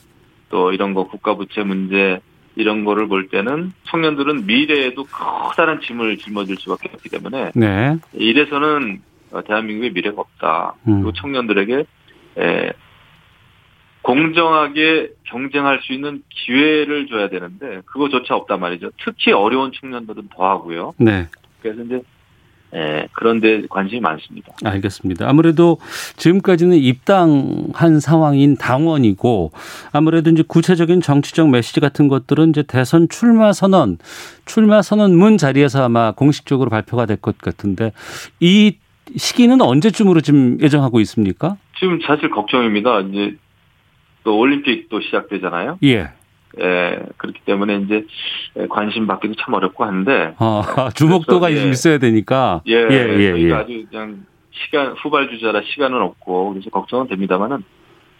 또 0.49 0.71
이런 0.73 0.93
거 0.93 1.07
국가 1.07 1.35
부채 1.35 1.63
문제 1.63 2.19
이런 2.55 2.83
거를 2.83 3.07
볼 3.07 3.29
때는 3.29 3.71
청년들은 3.83 4.45
미래에도 4.45 5.05
커다란 5.05 5.79
짐을 5.79 6.17
짊어질 6.17 6.57
수밖에 6.57 6.89
없기 6.93 7.09
때문에 7.09 7.51
네. 7.55 7.97
이래서는 8.13 9.01
어, 9.31 9.41
대한민국의 9.41 9.91
미래가 9.93 10.19
없다. 10.21 10.75
음. 10.87 10.95
그리고 10.95 11.13
청년들에게 11.13 11.85
에, 12.39 12.73
공정하게 14.01 15.09
경쟁할 15.25 15.79
수 15.83 15.93
있는 15.93 16.23
기회를 16.29 17.07
줘야 17.07 17.29
되는데 17.29 17.81
그거조차 17.85 18.35
없단 18.35 18.59
말이죠. 18.59 18.91
특히 19.03 19.31
어려운 19.31 19.71
청년들은 19.79 20.29
더하고요. 20.35 20.93
네. 20.97 21.27
그래서 21.61 21.81
이제 21.83 22.01
에, 22.73 23.07
그런데 23.11 23.63
관심이 23.69 23.99
많습니다. 23.99 24.53
알겠습니다. 24.63 25.27
아무래도 25.29 25.77
지금까지는 26.15 26.77
입당한 26.77 27.99
상황인 27.99 28.55
당원이고 28.55 29.51
아무래도 29.91 30.29
이제 30.29 30.41
구체적인 30.47 31.01
정치적 31.01 31.49
메시지 31.49 31.81
같은 31.81 32.07
것들은 32.07 32.49
이제 32.51 32.63
대선 32.63 33.09
출마 33.09 33.51
선언, 33.51 33.97
출마 34.45 34.81
선언문 34.81 35.37
자리에서 35.37 35.83
아마 35.83 36.13
공식적으로 36.13 36.69
발표가 36.69 37.05
될 37.05 37.17
것 37.17 37.37
같은데 37.37 37.91
이 38.39 38.77
시기는 39.17 39.59
언제쯤으로 39.61 40.21
지금 40.21 40.57
예정하고 40.61 41.01
있습니까? 41.01 41.57
지금 41.77 41.99
사실 42.07 42.29
걱정입니다. 42.29 43.01
이제 43.01 43.35
또 44.23 44.37
올림픽도 44.37 45.01
시작되잖아요. 45.01 45.79
예. 45.83 46.11
에, 46.59 46.99
그렇기 47.17 47.39
때문에 47.45 47.77
이제 47.77 48.05
관심 48.69 49.07
받기도 49.07 49.35
참 49.35 49.53
어렵고 49.53 49.85
한데 49.85 50.33
아, 50.37 50.89
주목도가 50.95 51.47
그래서, 51.47 51.65
예. 51.65 51.69
있어야 51.69 51.97
되니까. 51.97 52.61
예, 52.67 52.73
예, 52.73 53.17
예, 53.17 53.37
예. 53.37 53.53
아주 53.53 53.85
그냥 53.89 54.25
시간 54.51 54.93
후발주자라 54.93 55.61
시간은 55.63 56.01
없고 56.01 56.51
그래서 56.53 56.69
걱정은 56.69 57.07
됩니다만은 57.07 57.63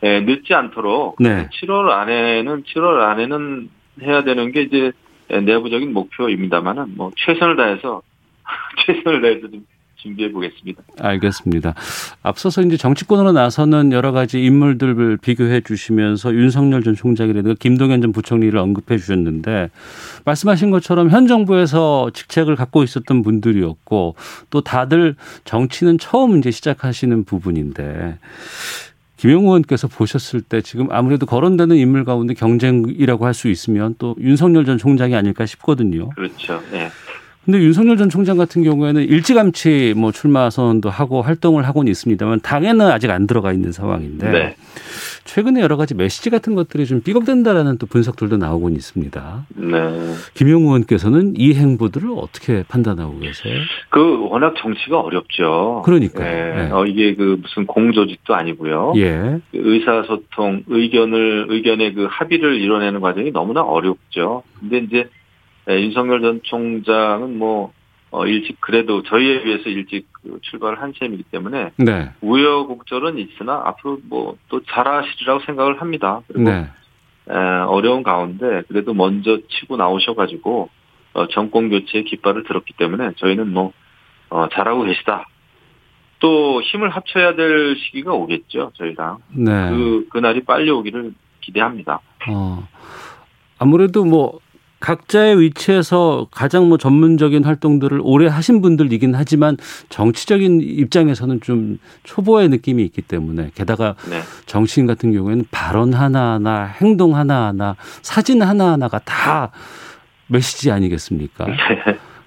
예, 0.03 0.21
늦지 0.21 0.53
않도록 0.53 1.17
네. 1.19 1.47
7월 1.49 1.89
안에는 1.89 2.63
7월 2.63 3.01
안에는 3.01 3.69
해야 4.01 4.23
되는 4.23 4.51
게 4.51 4.61
이제 4.63 4.91
내부적인 5.27 5.93
목표입니다만은 5.93 6.95
뭐 6.95 7.11
최선을 7.17 7.55
다해서 7.55 8.01
최선을 8.85 9.21
다해서 9.21 9.49
좀 9.49 9.65
준비해 10.01 10.31
보겠습니다. 10.31 10.81
알겠습니다. 10.99 11.75
앞서서 12.23 12.61
이제 12.63 12.75
정치권으로 12.77 13.31
나서는 13.33 13.91
여러 13.91 14.11
가지 14.11 14.43
인물들을 14.43 15.17
비교해 15.17 15.61
주시면서 15.61 16.33
윤석열 16.33 16.83
전 16.83 16.95
총장이라든가 16.95 17.55
김동연 17.59 18.01
전 18.01 18.11
부총리를 18.11 18.57
언급해 18.57 18.97
주셨는데 18.97 19.69
말씀하신 20.25 20.71
것처럼 20.71 21.09
현 21.09 21.27
정부에서 21.27 22.09
직책을 22.13 22.55
갖고 22.55 22.83
있었던 22.83 23.21
분들이었고 23.21 24.15
또 24.49 24.61
다들 24.61 25.15
정치는 25.45 25.99
처음 25.99 26.37
이제 26.37 26.49
시작하시는 26.51 27.23
부분인데 27.23 28.17
김영우 29.17 29.43
의원께서 29.43 29.87
보셨을 29.87 30.41
때 30.41 30.61
지금 30.61 30.87
아무래도 30.89 31.27
거론되는 31.27 31.75
인물 31.75 32.05
가운데 32.05 32.33
경쟁이라고 32.33 33.25
할 33.27 33.35
수 33.35 33.49
있으면 33.49 33.95
또 33.99 34.15
윤석열 34.19 34.65
전 34.65 34.77
총장이 34.79 35.15
아닐까 35.15 35.45
싶거든요. 35.45 36.09
그렇죠. 36.09 36.61
예. 36.73 36.89
근데 37.45 37.59
윤석열 37.59 37.97
전 37.97 38.09
총장 38.09 38.37
같은 38.37 38.63
경우에는 38.63 39.01
일찌감치 39.01 39.95
뭐 39.97 40.11
출마 40.11 40.49
선언도 40.49 40.89
하고 40.89 41.21
활동을 41.23 41.65
하고는 41.67 41.89
있습니다만 41.91 42.41
당에는 42.41 42.85
아직 42.87 43.09
안 43.09 43.25
들어가 43.25 43.51
있는 43.51 43.71
상황인데 43.71 44.31
네. 44.31 44.55
최근에 45.25 45.61
여러 45.61 45.75
가지 45.77 45.95
메시지 45.95 46.29
같은 46.29 46.55
것들이 46.55 46.85
좀 46.85 47.01
삐걱된다라는 47.01 47.77
또 47.77 47.87
분석들도 47.87 48.37
나오곤 48.37 48.73
있습니다. 48.73 49.45
네. 49.55 50.13
김용우 50.33 50.65
의원께서는 50.65 51.33
이 51.37 51.53
행보들을 51.53 52.09
어떻게 52.15 52.63
판단하고 52.67 53.19
계세요? 53.19 53.55
그 53.89 54.27
워낙 54.29 54.55
정치가 54.57 54.99
어렵죠. 54.99 55.81
그러니까요. 55.85 56.27
예. 56.27 56.63
네. 56.63 56.71
어, 56.71 56.85
이게 56.85 57.15
그 57.15 57.39
무슨 57.41 57.65
공조직도 57.65 58.35
아니고요. 58.35 58.93
예. 58.97 59.39
그 59.51 59.57
의사소통, 59.57 60.63
의견을 60.67 61.47
의견의 61.49 61.93
그 61.93 62.07
합의를 62.09 62.59
이뤄내는 62.61 62.99
과정이 62.99 63.31
너무나 63.31 63.61
어렵죠. 63.61 64.43
근데 64.59 64.79
이제 64.79 65.09
예, 65.69 65.79
윤석열 65.81 66.21
전 66.21 66.41
총장은 66.43 67.37
뭐 67.37 67.71
어, 68.09 68.25
일찍 68.25 68.59
그래도 68.59 69.03
저희에 69.03 69.43
비해서 69.43 69.69
일찍 69.69 70.05
그 70.11 70.39
출발을 70.41 70.81
한 70.81 70.93
셈이기 70.99 71.23
때문에 71.31 71.71
네. 71.77 72.11
우여곡절은 72.21 73.17
있으나 73.17 73.61
앞으로 73.65 73.99
뭐 74.03 74.37
또 74.49 74.61
잘하시리라고 74.63 75.39
생각을 75.45 75.79
합니다. 75.81 76.21
그리고 76.27 76.49
네. 76.49 76.67
에, 77.29 77.33
어려운 77.33 78.03
가운데 78.03 78.63
그래도 78.67 78.93
먼저 78.93 79.39
치고 79.49 79.77
나오셔가지고 79.77 80.69
어, 81.13 81.27
정권 81.27 81.69
교체의 81.69 82.03
깃발을 82.05 82.43
들었기 82.43 82.73
때문에 82.77 83.11
저희는 83.15 83.51
뭐 83.53 83.71
어, 84.29 84.47
잘하고 84.49 84.83
계시다. 84.83 85.25
또 86.19 86.61
힘을 86.61 86.89
합쳐야 86.89 87.35
될 87.35 87.75
시기가 87.77 88.13
오겠죠 88.13 88.71
저희랑 88.75 89.17
네. 89.29 89.69
그 89.71 90.07
그날이 90.09 90.41
빨리 90.43 90.69
오기를 90.69 91.13
기대합니다. 91.39 91.99
어. 92.29 92.67
아무래도 93.57 94.03
뭐 94.05 94.39
각자의 94.81 95.39
위치에서 95.39 96.27
가장 96.31 96.67
뭐 96.67 96.77
전문적인 96.77 97.43
활동들을 97.45 98.01
오래 98.03 98.27
하신 98.27 98.61
분들이긴 98.61 99.15
하지만 99.15 99.55
정치적인 99.89 100.59
입장에서는 100.61 101.39
좀 101.41 101.77
초보의 102.03 102.49
느낌이 102.49 102.83
있기 102.83 103.01
때문에 103.03 103.51
게다가 103.55 103.95
네, 104.09 104.19
정치인 104.45 104.87
같은 104.87 105.13
경우에는 105.13 105.45
발언 105.51 105.93
하나하나 105.93 106.65
행동 106.65 107.15
하나하나 107.15 107.75
사진 108.01 108.41
하나하나가 108.41 108.99
다 108.99 109.51
메시지 110.27 110.71
아니겠습니까? 110.71 111.45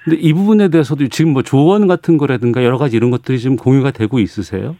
근데 0.05 0.19
이 0.21 0.33
부분에 0.33 0.69
대해서도 0.69 1.09
지금 1.09 1.33
뭐 1.33 1.43
조언 1.43 1.87
같은 1.87 2.19
거라든가 2.19 2.63
여러 2.63 2.79
가지 2.79 2.97
이런 2.97 3.11
것들이 3.11 3.39
지금 3.39 3.57
공유가 3.57 3.91
되고 3.91 4.19
있으세요? 4.19 4.77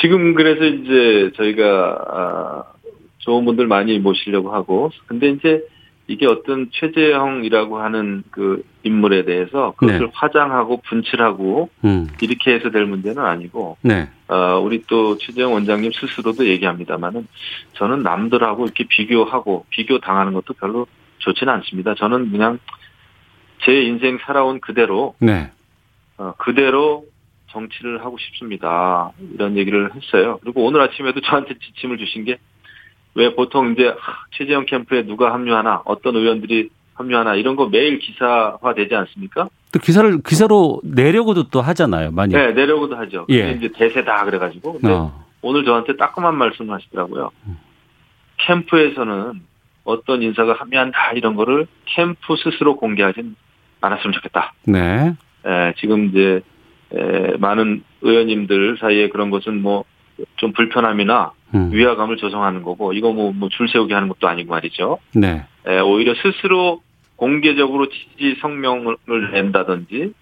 지금 0.00 0.34
그래서 0.34 0.64
이제 0.64 1.30
저희가 1.36 1.98
아, 2.10 2.62
좋은 3.18 3.44
분들 3.44 3.66
많이 3.66 3.98
모시려고 3.98 4.52
하고 4.52 4.90
근데 5.06 5.30
이제 5.30 5.62
이게 6.06 6.26
어떤 6.26 6.70
최재형이라고 6.70 7.78
하는 7.78 8.24
그 8.30 8.62
인물에 8.82 9.24
대해서 9.24 9.72
그것을 9.76 10.00
네. 10.00 10.10
화장하고 10.12 10.82
분칠하고 10.82 11.70
음. 11.84 12.08
이렇게 12.20 12.52
해서 12.52 12.70
될 12.70 12.84
문제는 12.84 13.24
아니고 13.24 13.78
네. 13.80 14.08
어, 14.28 14.60
우리 14.62 14.82
또 14.86 15.16
최재형 15.16 15.54
원장님 15.54 15.92
스스로도 15.92 16.46
얘기합니다만은 16.46 17.26
저는 17.74 18.02
남들하고 18.02 18.64
이렇게 18.64 18.84
비교하고 18.84 19.64
비교 19.70 19.98
당하는 19.98 20.34
것도 20.34 20.54
별로 20.54 20.86
좋지는 21.18 21.52
않습니다. 21.54 21.94
저는 21.94 22.30
그냥 22.30 22.58
제 23.64 23.82
인생 23.82 24.18
살아온 24.18 24.60
그대로 24.60 25.14
네. 25.20 25.50
어, 26.18 26.34
그대로 26.36 27.06
정치를 27.48 28.04
하고 28.04 28.18
싶습니다. 28.18 29.12
이런 29.32 29.56
얘기를 29.56 29.90
했어요. 29.94 30.38
그리고 30.42 30.64
오늘 30.66 30.80
아침에도 30.82 31.20
저한테 31.20 31.54
지침을 31.58 31.96
주신 31.98 32.24
게 32.24 32.38
왜 33.14 33.34
보통 33.34 33.72
이제 33.72 33.88
하, 33.88 34.14
최재형 34.32 34.66
캠프에 34.66 35.02
누가 35.04 35.32
합류하나 35.32 35.82
어떤 35.84 36.16
의원들이 36.16 36.70
합류하나 36.94 37.34
이런 37.34 37.56
거 37.56 37.68
매일 37.68 37.98
기사화 37.98 38.74
되지 38.74 38.94
않습니까? 38.94 39.48
또 39.72 39.78
기사를 39.80 40.20
기사로 40.22 40.80
내려고도 40.84 41.48
또 41.48 41.60
하잖아요. 41.60 42.10
많이. 42.12 42.34
네, 42.34 42.52
내려오고도 42.52 42.96
하죠. 42.96 43.26
예. 43.30 43.52
이제 43.52 43.68
대세다 43.74 44.24
그래가지고 44.24 44.74
근데 44.74 44.92
어. 44.92 45.24
오늘 45.42 45.64
저한테 45.64 45.96
따끔한 45.96 46.36
말씀을 46.36 46.74
하시더라고요. 46.74 47.30
캠프에서는 48.46 49.40
어떤 49.84 50.22
인사가 50.22 50.54
합류한다 50.54 51.12
이런 51.12 51.34
거를 51.34 51.66
캠프 51.86 52.36
스스로 52.36 52.76
공개하진 52.76 53.36
않았으면 53.80 54.12
좋겠다. 54.14 54.54
네. 54.66 55.14
에, 55.46 55.74
지금 55.78 56.06
이제 56.06 56.40
에, 56.94 57.36
많은 57.38 57.82
의원님들 58.02 58.78
사이에 58.80 59.08
그런 59.08 59.30
것은 59.30 59.62
뭐 59.62 59.84
좀 60.36 60.52
불편함이나 60.52 61.32
음. 61.54 61.70
위화감을 61.72 62.16
조성하는 62.16 62.62
거고 62.62 62.92
이거 62.92 63.12
뭐줄 63.12 63.68
세우게 63.68 63.94
하는 63.94 64.08
것도 64.08 64.28
아니고 64.28 64.50
말이죠. 64.50 64.98
네. 65.14 65.44
에, 65.66 65.80
오히려 65.80 66.14
스스로 66.14 66.82
공개적으로 67.16 67.88
지지 67.88 68.36
성명을 68.40 68.96
낸다든지 69.32 70.12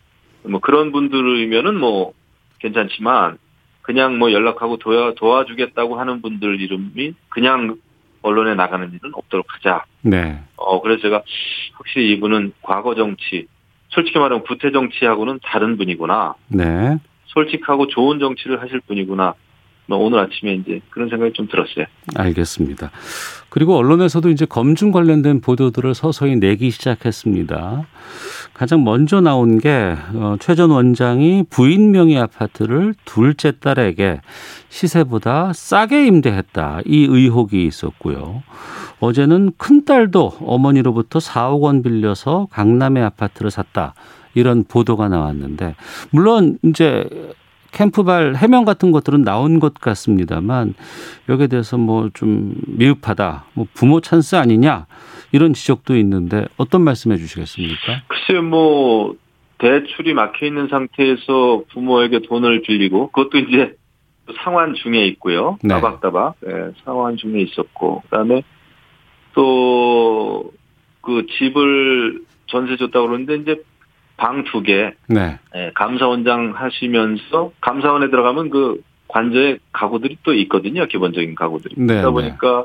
뭐 0.44 0.60
그런 0.60 0.92
분들이면은 0.92 1.78
뭐 1.78 2.12
괜찮지만 2.58 3.38
그냥 3.80 4.18
뭐 4.18 4.32
연락하고 4.32 4.76
도와, 4.76 5.14
도와주겠다고 5.14 5.98
하는 5.98 6.22
분들 6.22 6.60
이름이 6.60 7.14
그냥 7.28 7.76
언론에 8.22 8.54
나가는 8.54 8.86
일은 8.86 9.12
없도록 9.14 9.46
하자. 9.48 9.84
네. 10.02 10.38
어, 10.56 10.80
그래서 10.80 11.02
제가 11.02 11.22
확실히 11.74 12.12
이분은 12.12 12.52
과거 12.62 12.94
정치, 12.94 13.46
솔직히 13.88 14.18
말하면 14.18 14.44
구태 14.44 14.70
정치하고는 14.70 15.40
다른 15.42 15.76
분이구나. 15.76 16.34
네. 16.48 16.98
솔직하고 17.26 17.88
좋은 17.88 18.20
정치를 18.20 18.62
하실 18.62 18.80
분이구나. 18.80 19.34
뭐 19.86 19.98
오늘 19.98 20.20
아침에 20.20 20.54
이제 20.54 20.80
그런 20.90 21.08
생각이 21.08 21.32
좀 21.32 21.48
들었어요. 21.48 21.86
알겠습니다. 22.14 22.90
그리고 23.48 23.76
언론에서도 23.76 24.30
이제 24.30 24.46
검증 24.46 24.92
관련된 24.92 25.40
보도들을 25.40 25.94
서서히 25.94 26.36
내기 26.36 26.70
시작했습니다. 26.70 27.86
가장 28.54 28.84
먼저 28.84 29.20
나온 29.20 29.58
게 29.58 29.94
어, 30.14 30.36
최전 30.40 30.70
원장이 30.70 31.44
부인 31.50 31.90
명의 31.90 32.18
아파트를 32.18 32.94
둘째 33.04 33.52
딸에게 33.58 34.20
시세보다 34.68 35.52
싸게 35.52 36.06
임대했다. 36.06 36.80
이 36.86 37.06
의혹이 37.10 37.66
있었고요. 37.66 38.42
어제는 39.00 39.52
큰 39.58 39.84
딸도 39.84 40.38
어머니로부터 40.40 41.18
4억 41.18 41.60
원 41.60 41.82
빌려서 41.82 42.46
강남의 42.50 43.02
아파트를 43.02 43.50
샀다. 43.50 43.94
이런 44.34 44.64
보도가 44.64 45.08
나왔는데 45.08 45.74
물론 46.10 46.58
이제 46.62 47.04
캠프발 47.72 48.34
해명 48.36 48.64
같은 48.64 48.92
것들은 48.92 49.22
나온 49.22 49.58
것 49.60 49.74
같습니다만 49.74 50.74
여기에 51.28 51.46
대해서 51.48 51.78
뭐 51.78 52.08
좀 52.14 52.54
미흡하다, 52.66 53.46
뭐 53.54 53.66
부모 53.74 54.00
찬스 54.00 54.36
아니냐 54.36 54.86
이런 55.32 55.54
지적도 55.54 55.96
있는데 55.96 56.46
어떤 56.56 56.82
말씀해 56.82 57.16
주시겠습니까? 57.16 58.02
글쎄요, 58.06 58.42
뭐 58.42 59.14
대출이 59.58 60.12
막혀 60.14 60.46
있는 60.46 60.68
상태에서 60.68 61.62
부모에게 61.72 62.20
돈을 62.28 62.62
빌리고 62.62 63.10
그것도 63.10 63.38
이제 63.38 63.74
상환 64.44 64.74
중에 64.74 65.04
있고요. 65.06 65.58
네. 65.62 65.68
따박따박 65.68 66.34
예, 66.46 66.72
상환 66.84 67.16
중에 67.16 67.40
있었고 67.40 68.02
그다음에 68.02 68.42
또 69.34 70.52
그 71.02 71.26
집을 71.38 72.22
전세 72.46 72.76
줬다고 72.76 73.08
그러는데 73.08 73.34
이제 73.36 73.62
방 74.16 74.44
두 74.44 74.62
개, 74.62 74.92
네, 75.08 75.38
예, 75.56 75.70
감사원장 75.74 76.52
하시면서 76.56 77.52
감사원에 77.60 78.10
들어가면 78.10 78.50
그 78.50 78.82
관저에 79.08 79.58
가구들이 79.72 80.18
또 80.22 80.32
있거든요. 80.34 80.86
기본적인 80.86 81.34
가구들이. 81.34 81.74
네, 81.78 81.86
그러다 82.00 82.08
네. 82.08 82.12
보니까 82.12 82.64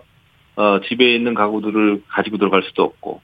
어, 0.55 0.79
집에 0.87 1.13
있는 1.15 1.33
가구들을 1.33 2.03
가지고 2.07 2.37
들어갈 2.37 2.63
수도 2.63 2.83
없고 2.83 3.21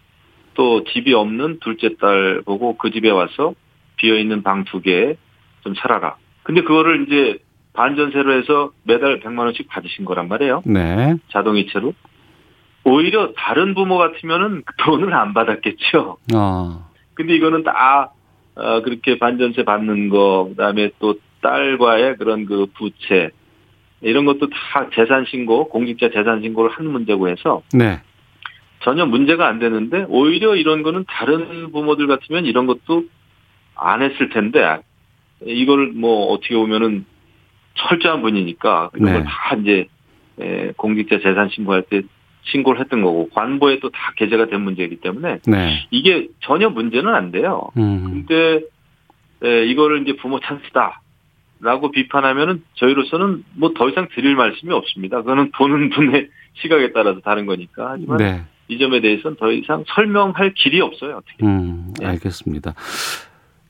또 0.56 0.84
집이 0.84 1.14
없는 1.14 1.60
둘째 1.62 1.96
딸 2.00 2.42
보고 2.46 2.78
그 2.78 2.92
집에 2.92 3.10
와서 3.10 3.54
비어 3.98 4.18
있는 4.18 4.44
방 4.44 4.64
두 4.66 4.82
개 4.82 5.16
좀 5.64 5.74
살아라. 5.76 6.18
근데 6.44 6.62
그거를 6.62 7.06
이제 7.08 7.38
반전세로 7.74 8.34
해서 8.38 8.72
매달 8.84 9.20
100만 9.22 9.40
원씩 9.40 9.68
받으신 9.70 10.04
거란 10.06 10.28
말이에요. 10.28 10.62
네, 10.66 11.16
자동이체로. 11.32 11.94
오히려 12.84 13.32
다른 13.38 13.74
부모 13.74 13.98
같으면은 13.98 14.64
돈을 14.80 15.14
안 15.14 15.34
받았겠죠. 15.34 16.18
어, 16.36 16.90
근데 17.14 17.36
이거는 17.36 17.64
다 17.64 18.12
어, 18.56 18.82
그렇게 18.82 19.18
반전세 19.18 19.64
받는 19.64 20.10
거, 20.10 20.48
그다음에 20.50 20.92
또 21.00 21.16
딸과의 21.42 22.18
그런 22.18 22.46
그 22.46 22.68
부채 22.76 23.32
이런 24.02 24.26
것도 24.26 24.50
다 24.50 24.90
재산 24.94 25.26
신고, 25.26 25.70
공직자 25.70 26.10
재산 26.10 26.42
신고를 26.42 26.72
한 26.72 26.88
문제고 26.88 27.30
해서 27.30 27.64
네, 27.74 28.02
전혀 28.84 29.06
문제가 29.06 29.48
안 29.48 29.60
되는데 29.60 30.06
오히려 30.10 30.56
이런 30.56 30.84
거는 30.84 31.06
다른 31.08 31.72
부모들 31.72 32.08
같으면 32.08 32.46
이런 32.46 32.68
것도 32.68 33.06
안 33.76 34.02
했을 34.02 34.30
텐데 34.30 34.80
이걸 35.46 35.88
뭐 35.94 36.28
어떻게 36.28 36.56
보면은 36.56 37.06
철저한 37.76 38.22
분이니까 38.22 38.92
이런 38.96 39.06
네. 39.06 39.14
걸다 39.14 39.56
이제 39.62 39.88
에, 40.40 40.72
공직자 40.76 41.20
재산 41.20 41.50
신고할 41.50 41.84
때 41.84 42.02
신고를 42.46 42.82
했던 42.82 43.02
거고 43.02 43.30
관보에 43.30 43.80
또 43.80 43.90
다 43.90 44.14
게재가 44.18 44.48
된 44.48 44.62
문제이기 44.62 44.98
때문에 44.98 45.40
네, 45.48 45.88
이게 45.92 46.28
전혀 46.42 46.70
문제는 46.70 47.14
안 47.14 47.32
돼요. 47.32 47.70
음, 47.78 48.26
근데 48.28 48.62
에, 49.44 49.66
이거를 49.66 50.02
이제 50.04 50.16
부모 50.18 50.40
찬스다. 50.40 51.02
라고 51.62 51.92
비판하면은 51.92 52.62
저희로서는 52.76 53.46
뭐 53.56 53.74
더 53.74 53.88
이상 53.90 54.08
드릴 54.14 54.36
말씀이 54.36 54.74
없습니다. 54.74 55.22
그거는 55.22 55.52
보는 55.52 55.92
분의 55.92 56.28
시각에 56.62 56.92
따라서 56.92 57.22
다른 57.22 57.46
거니까. 57.46 57.92
하지만 57.92 58.18
네. 58.18 58.42
이 58.68 58.78
점에 58.78 59.00
대해서는 59.00 59.38
더 59.38 59.50
이상 59.52 59.84
설명할 59.88 60.54
길이 60.56 60.82
없어요. 60.82 61.18
어떻게. 61.18 61.46
음, 61.46 61.94
알겠습니다. 62.04 62.74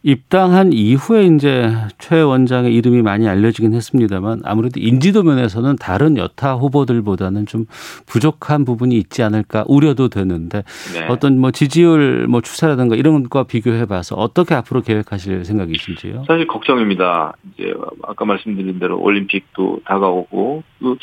입당한 0.03 0.73
이후에 0.73 1.23
이제 1.23 1.71
최 1.97 2.21
원장의 2.21 2.75
이름이 2.75 3.01
많이 3.01 3.27
알려지긴 3.27 3.73
했습니다만 3.73 4.41
아무래도 4.43 4.81
인지도 4.81 5.23
면에서는 5.23 5.77
다른 5.77 6.17
여타 6.17 6.55
후보들보다는 6.55 7.45
좀 7.45 7.65
부족한 8.05 8.65
부분이 8.65 8.95
있지 8.97 9.23
않을까 9.23 9.63
우려도 9.67 10.09
되는데 10.09 10.63
네. 10.93 11.07
어떤 11.07 11.39
뭐 11.39 11.51
지지율 11.51 12.27
뭐 12.27 12.41
추세라든가 12.41 12.97
이런 12.97 13.23
것과 13.23 13.43
비교해 13.43 13.85
봐서 13.85 14.15
어떻게 14.15 14.53
앞으로 14.55 14.81
계획하실 14.81 15.45
생각이신지요? 15.45 16.25
사실 16.27 16.47
걱정입니다. 16.47 17.33
이제 17.53 17.73
아까 18.03 18.25
말씀드린 18.25 18.79
대로 18.79 18.99
올림픽도 18.99 19.81
다가오고 19.85 20.63
그 20.79 20.97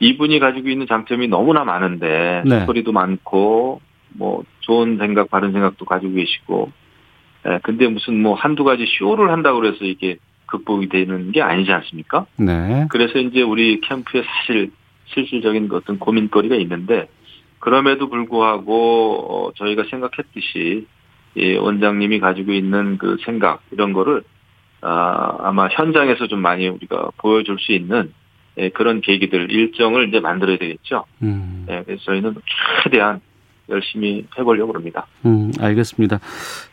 이분이 0.00 0.40
가지고 0.40 0.68
있는 0.68 0.86
장점이 0.86 1.28
너무나 1.28 1.64
많은데 1.64 2.42
네. 2.44 2.66
소리도 2.66 2.92
많고 2.92 3.80
뭐 4.10 4.44
좋은 4.60 4.98
생각, 4.98 5.30
바른 5.30 5.52
생각도 5.52 5.86
가지고 5.86 6.12
계시고 6.16 6.70
예, 7.46 7.58
근데 7.62 7.88
무슨 7.88 8.20
뭐 8.22 8.34
한두 8.34 8.64
가지 8.64 8.84
쇼를 8.86 9.30
한다고 9.30 9.60
그래서 9.60 9.84
이게 9.84 10.16
극복이 10.46 10.88
되는 10.88 11.32
게 11.32 11.40
아니지 11.40 11.72
않습니까? 11.72 12.26
네. 12.36 12.86
그래서 12.90 13.18
이제 13.18 13.42
우리 13.42 13.80
캠프에 13.80 14.22
사실 14.22 14.70
실질적인 15.06 15.68
어떤 15.72 15.98
고민거리가 15.98 16.56
있는데 16.56 17.08
그럼에도 17.58 18.08
불구하고 18.08 19.46
어, 19.48 19.52
저희가 19.54 19.84
생각했듯이 19.90 20.86
이 21.34 21.54
원장님이 21.54 22.20
가지고 22.20 22.52
있는 22.52 22.98
그 22.98 23.16
생각 23.24 23.62
이런 23.70 23.92
거를 23.92 24.22
아, 24.82 25.36
아마 25.40 25.68
현장에서 25.68 26.26
좀 26.26 26.40
많이 26.40 26.68
우리가 26.68 27.10
보여줄 27.18 27.58
수 27.60 27.72
있는 27.72 28.12
예, 28.58 28.68
그런 28.68 29.00
계기들 29.00 29.50
일정을 29.50 30.08
이제 30.08 30.20
만들어야 30.20 30.58
되겠죠. 30.58 31.04
음. 31.22 31.66
예, 31.70 31.82
그래서 31.86 32.02
저희는 32.04 32.34
최대한 32.82 33.20
열심히 33.68 34.26
해보려고 34.38 34.72
합니다. 34.74 35.06
음, 35.24 35.52
알겠습니다. 35.60 36.18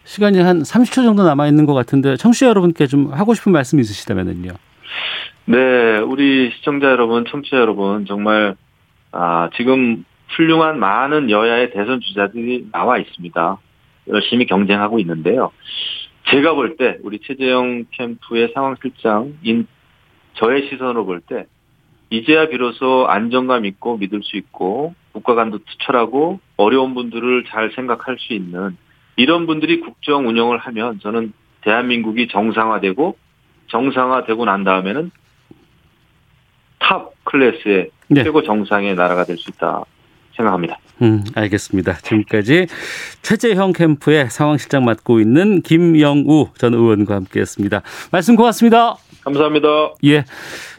시간이 0.04 0.40
한 0.40 0.62
30초 0.62 1.04
정도 1.04 1.24
남아 1.24 1.48
있는 1.48 1.66
것 1.66 1.74
같은데 1.74 2.16
청취자 2.18 2.48
여러분께 2.48 2.88
좀 2.88 3.12
하고 3.14 3.34
싶은 3.34 3.52
말씀 3.52 3.80
있으시다면요. 3.80 4.52
네, 5.46 5.98
우리 6.00 6.52
시청자 6.52 6.88
여러분, 6.88 7.26
청취자 7.26 7.58
여러분 7.58 8.06
정말 8.06 8.56
아, 9.12 9.50
지금 9.56 10.04
훌륭한 10.36 10.80
많은 10.80 11.30
여야의 11.32 11.72
대선 11.72 12.00
주자들이 12.02 12.68
나와 12.72 12.98
있습니다. 13.00 13.58
열심히 14.10 14.46
경쟁하고 14.46 15.00
있는데요. 15.00 15.52
제가 16.30 16.54
볼 16.54 16.78
때 16.78 16.98
우리 17.04 17.20
최재형 17.20 17.86
캠프의 17.92 18.52
상황 18.54 18.76
실장인 18.82 19.66
저의 20.36 20.70
시선으로 20.70 21.06
볼 21.06 21.22
때 21.22 21.46
이제야 22.10 22.48
비로소 22.50 23.06
안정감 23.08 23.66
있고 23.66 23.98
믿을 23.98 24.22
수 24.24 24.38
있고 24.38 24.96
국가관도 25.12 25.60
투철하고 25.60 26.40
어려운 26.58 26.94
분들을 26.96 27.46
잘 27.50 27.72
생각할 27.76 28.18
수 28.20 28.34
있는 28.34 28.78
이런 29.16 29.46
분들이 29.46 29.80
국정 29.82 30.28
운영을 30.28 30.58
하면 30.58 31.00
저는 31.02 31.34
대한민국이 31.62 32.28
정상화되고 32.30 33.18
정상화되고 33.68 34.46
난 34.46 34.64
다음에는 34.64 35.12
top 36.80 37.12
class의 37.26 37.90
네. 38.08 38.24
최고 38.24 38.42
정상의 38.42 38.96
나라가 38.96 39.24
될 39.26 39.38
수 39.38 39.50
있다 39.52 39.84
생각합니다. 40.36 40.80
음, 41.02 41.24
알겠습니다. 41.36 41.96
지금까지 41.98 42.68
최재형 43.22 43.74
캠프의 43.74 44.30
상황실장 44.30 44.86
맡고 44.86 45.20
있는 45.20 45.62
김영우 45.62 46.50
전 46.58 46.74
의원과 46.74 47.16
함께했습니다. 47.16 47.82
말씀 48.12 48.36
고맙습니다. 48.36 48.96
감사합니다. 49.30 49.68
예. 50.06 50.26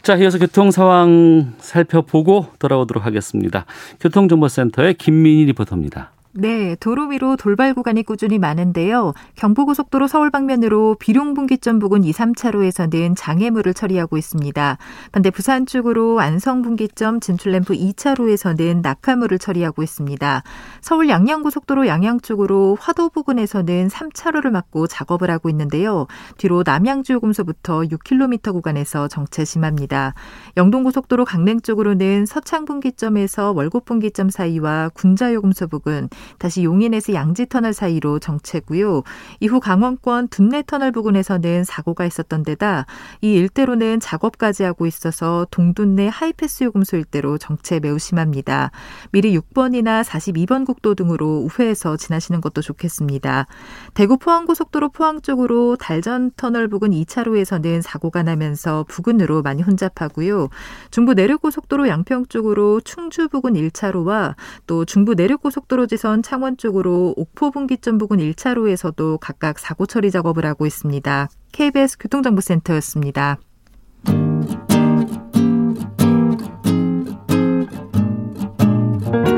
자, 0.02 0.16
이어서 0.16 0.38
교통 0.38 0.70
상황 0.70 1.54
살펴보고 1.58 2.46
돌아오도록 2.58 3.04
하겠습니다. 3.04 3.66
교통정보센터의 4.00 4.94
김민희 4.94 5.44
리포터입니다. 5.46 6.12
네, 6.32 6.76
도로 6.76 7.08
위로 7.08 7.34
돌발 7.34 7.74
구간이 7.74 8.04
꾸준히 8.04 8.38
많은데요. 8.38 9.14
경부고속도로 9.34 10.06
서울 10.06 10.30
방면으로 10.30 10.94
비룡분기점 11.00 11.80
부근 11.80 12.04
2, 12.04 12.12
3차로에서는 12.12 13.14
장애물을 13.16 13.74
처리하고 13.74 14.16
있습니다. 14.16 14.78
반대 15.10 15.30
부산 15.30 15.66
쪽으로 15.66 16.20
안성분기점 16.20 17.18
진출램프 17.18 17.74
2차로에서는 17.74 18.80
낙하물을 18.80 19.40
처리하고 19.40 19.82
있습니다. 19.82 20.44
서울 20.80 21.08
양양고속도로 21.08 21.88
양양 21.88 22.20
쪽으로 22.20 22.76
화도 22.80 23.08
부근에서는 23.08 23.88
3차로를 23.88 24.50
막고 24.50 24.86
작업을 24.86 25.32
하고 25.32 25.48
있는데요. 25.50 26.06
뒤로 26.36 26.62
남양주요금소부터 26.64 27.80
6km 27.80 28.52
구간에서 28.52 29.08
정체 29.08 29.44
심합니다. 29.44 30.14
영동고속도로 30.56 31.24
강릉 31.24 31.60
쪽으로는 31.60 32.24
서창분기점에서 32.26 33.50
월곡분기점 33.50 34.30
사이와 34.30 34.90
군자요금소 34.94 35.66
부근 35.66 36.08
다시 36.38 36.64
용인에서 36.64 37.14
양지터널 37.14 37.72
사이로 37.72 38.18
정체고요. 38.18 39.02
이후 39.40 39.60
강원권 39.60 40.28
둔내터널 40.28 40.92
부근에서는 40.92 41.64
사고가 41.64 42.04
있었던 42.06 42.42
데다 42.42 42.86
이 43.20 43.32
일대로는 43.32 44.00
작업까지 44.00 44.64
하고 44.64 44.86
있어서 44.86 45.46
동둔내 45.50 46.08
하이패스 46.12 46.64
요금소 46.64 46.96
일대로 46.96 47.38
정체 47.38 47.80
매우 47.80 47.98
심합니다. 47.98 48.70
미리 49.12 49.38
6번이나 49.38 50.02
42번 50.02 50.66
국도 50.66 50.94
등으로 50.94 51.46
우회해서 51.46 51.96
지나시는 51.96 52.40
것도 52.40 52.60
좋겠습니다. 52.62 53.46
대구 53.94 54.18
포항고속도로 54.18 54.90
포항 54.90 55.20
쪽으로 55.20 55.76
달전터널 55.76 56.68
부근 56.68 56.90
2차로에서는 56.90 57.82
사고가 57.82 58.22
나면서 58.22 58.84
부근으로 58.88 59.42
많이 59.42 59.62
혼잡하고요. 59.62 60.48
중부 60.90 61.14
내륙고속도로 61.14 61.88
양평 61.88 62.26
쪽으로 62.26 62.80
충주 62.80 63.28
부근 63.28 63.54
1차로와 63.54 64.34
또 64.66 64.84
중부 64.84 65.14
내륙고속도로 65.14 65.86
지선 65.86 66.09
대전 66.10 66.22
창원 66.24 66.56
쪽으로 66.56 67.14
옥포분기점 67.16 67.96
부근 67.98 68.18
1차로에서도 68.18 69.18
각각 69.20 69.60
사고 69.60 69.86
처리 69.86 70.10
작업을 70.10 70.44
하고 70.44 70.66
있습니다. 70.66 71.28
KBS 71.52 71.98
교통정보센터였습니다. 71.98 73.38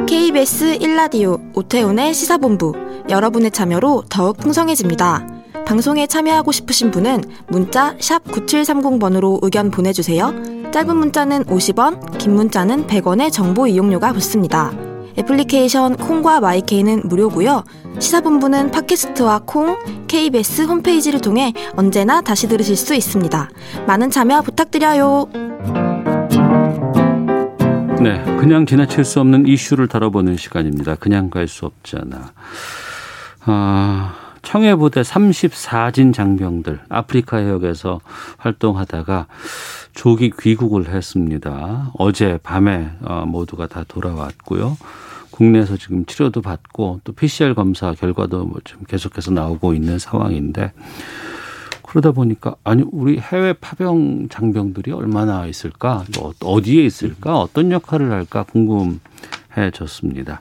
KBS 0.06 0.78
1라디오 0.78 1.54
오태훈의 1.54 2.14
시사본부 2.14 2.72
여러분의 3.10 3.50
참여로 3.50 4.04
더욱 4.08 4.38
풍성해집니다. 4.38 5.26
방송에 5.66 6.06
참여하고 6.06 6.52
싶으신 6.52 6.90
분은 6.90 7.20
문자 7.48 7.94
9730번으로 7.98 9.40
의견 9.42 9.70
보내주세요. 9.70 10.32
짧은 10.70 10.96
문자는 10.96 11.44
50원, 11.44 12.16
긴 12.16 12.34
문자는 12.34 12.86
100원의 12.86 13.30
정보 13.30 13.66
이용료가 13.66 14.14
붙습니다. 14.14 14.91
애플리케이션 15.18 15.96
콩과 15.96 16.40
마이케이는 16.40 17.02
무료고요. 17.08 17.64
시사본부는 17.98 18.70
팟캐스트와 18.70 19.42
콩, 19.46 19.78
KBS 20.08 20.62
홈페이지를 20.62 21.20
통해 21.20 21.52
언제나 21.76 22.20
다시 22.20 22.48
들으실 22.48 22.76
수 22.76 22.94
있습니다. 22.94 23.50
많은 23.86 24.10
참여 24.10 24.42
부탁드려요. 24.42 25.28
네, 28.00 28.20
그냥 28.40 28.66
지나칠 28.66 29.04
수 29.04 29.20
없는 29.20 29.46
이슈를 29.46 29.86
다뤄보는 29.86 30.36
시간입니다. 30.36 30.96
그냥 30.96 31.30
갈 31.30 31.46
수 31.46 31.66
없잖아. 31.66 32.32
아, 33.44 34.14
청해부대 34.42 35.02
34진 35.02 36.12
장병들 36.12 36.80
아프리카 36.88 37.36
해역에서 37.36 38.00
활동하다가 38.38 39.26
조기 39.94 40.32
귀국을 40.40 40.88
했습니다. 40.88 41.90
어제 41.98 42.38
밤에 42.42 42.90
어, 43.04 43.24
모두가 43.26 43.68
다 43.68 43.84
돌아왔고요. 43.86 44.76
국내에서 45.32 45.76
지금 45.76 46.04
치료도 46.06 46.42
받고 46.42 47.00
또 47.02 47.12
PCR 47.12 47.54
검사 47.54 47.92
결과도 47.92 48.44
뭐좀 48.44 48.84
계속해서 48.86 49.32
나오고 49.32 49.74
있는 49.74 49.98
상황인데 49.98 50.72
그러다 51.82 52.12
보니까 52.12 52.54
아니 52.64 52.84
우리 52.90 53.18
해외 53.18 53.52
파병 53.52 54.28
장병들이 54.30 54.92
얼마나 54.92 55.46
있을까 55.46 56.04
또 56.14 56.32
어디에 56.40 56.84
있을까 56.84 57.38
어떤 57.38 57.70
역할을 57.70 58.10
할까 58.12 58.44
궁금해졌습니다. 58.44 60.40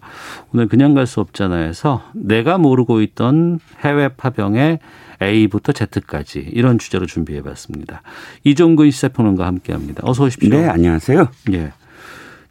오늘 0.53 0.67
그냥 0.67 0.93
갈 0.93 1.07
수 1.07 1.19
없잖아요해서 1.19 2.03
내가 2.13 2.57
모르고 2.57 3.01
있던 3.01 3.59
해외 3.83 4.07
파병의 4.09 4.79
A부터 5.21 5.73
Z까지 5.73 6.49
이런 6.51 6.79
주제로 6.79 7.05
준비해봤습니다. 7.05 8.01
이종근 8.43 8.89
시사평론가 8.89 9.45
함께합니다. 9.45 10.01
어서 10.05 10.23
오십시오. 10.23 10.49
네, 10.49 10.67
안녕하세요. 10.67 11.27
예. 11.51 11.73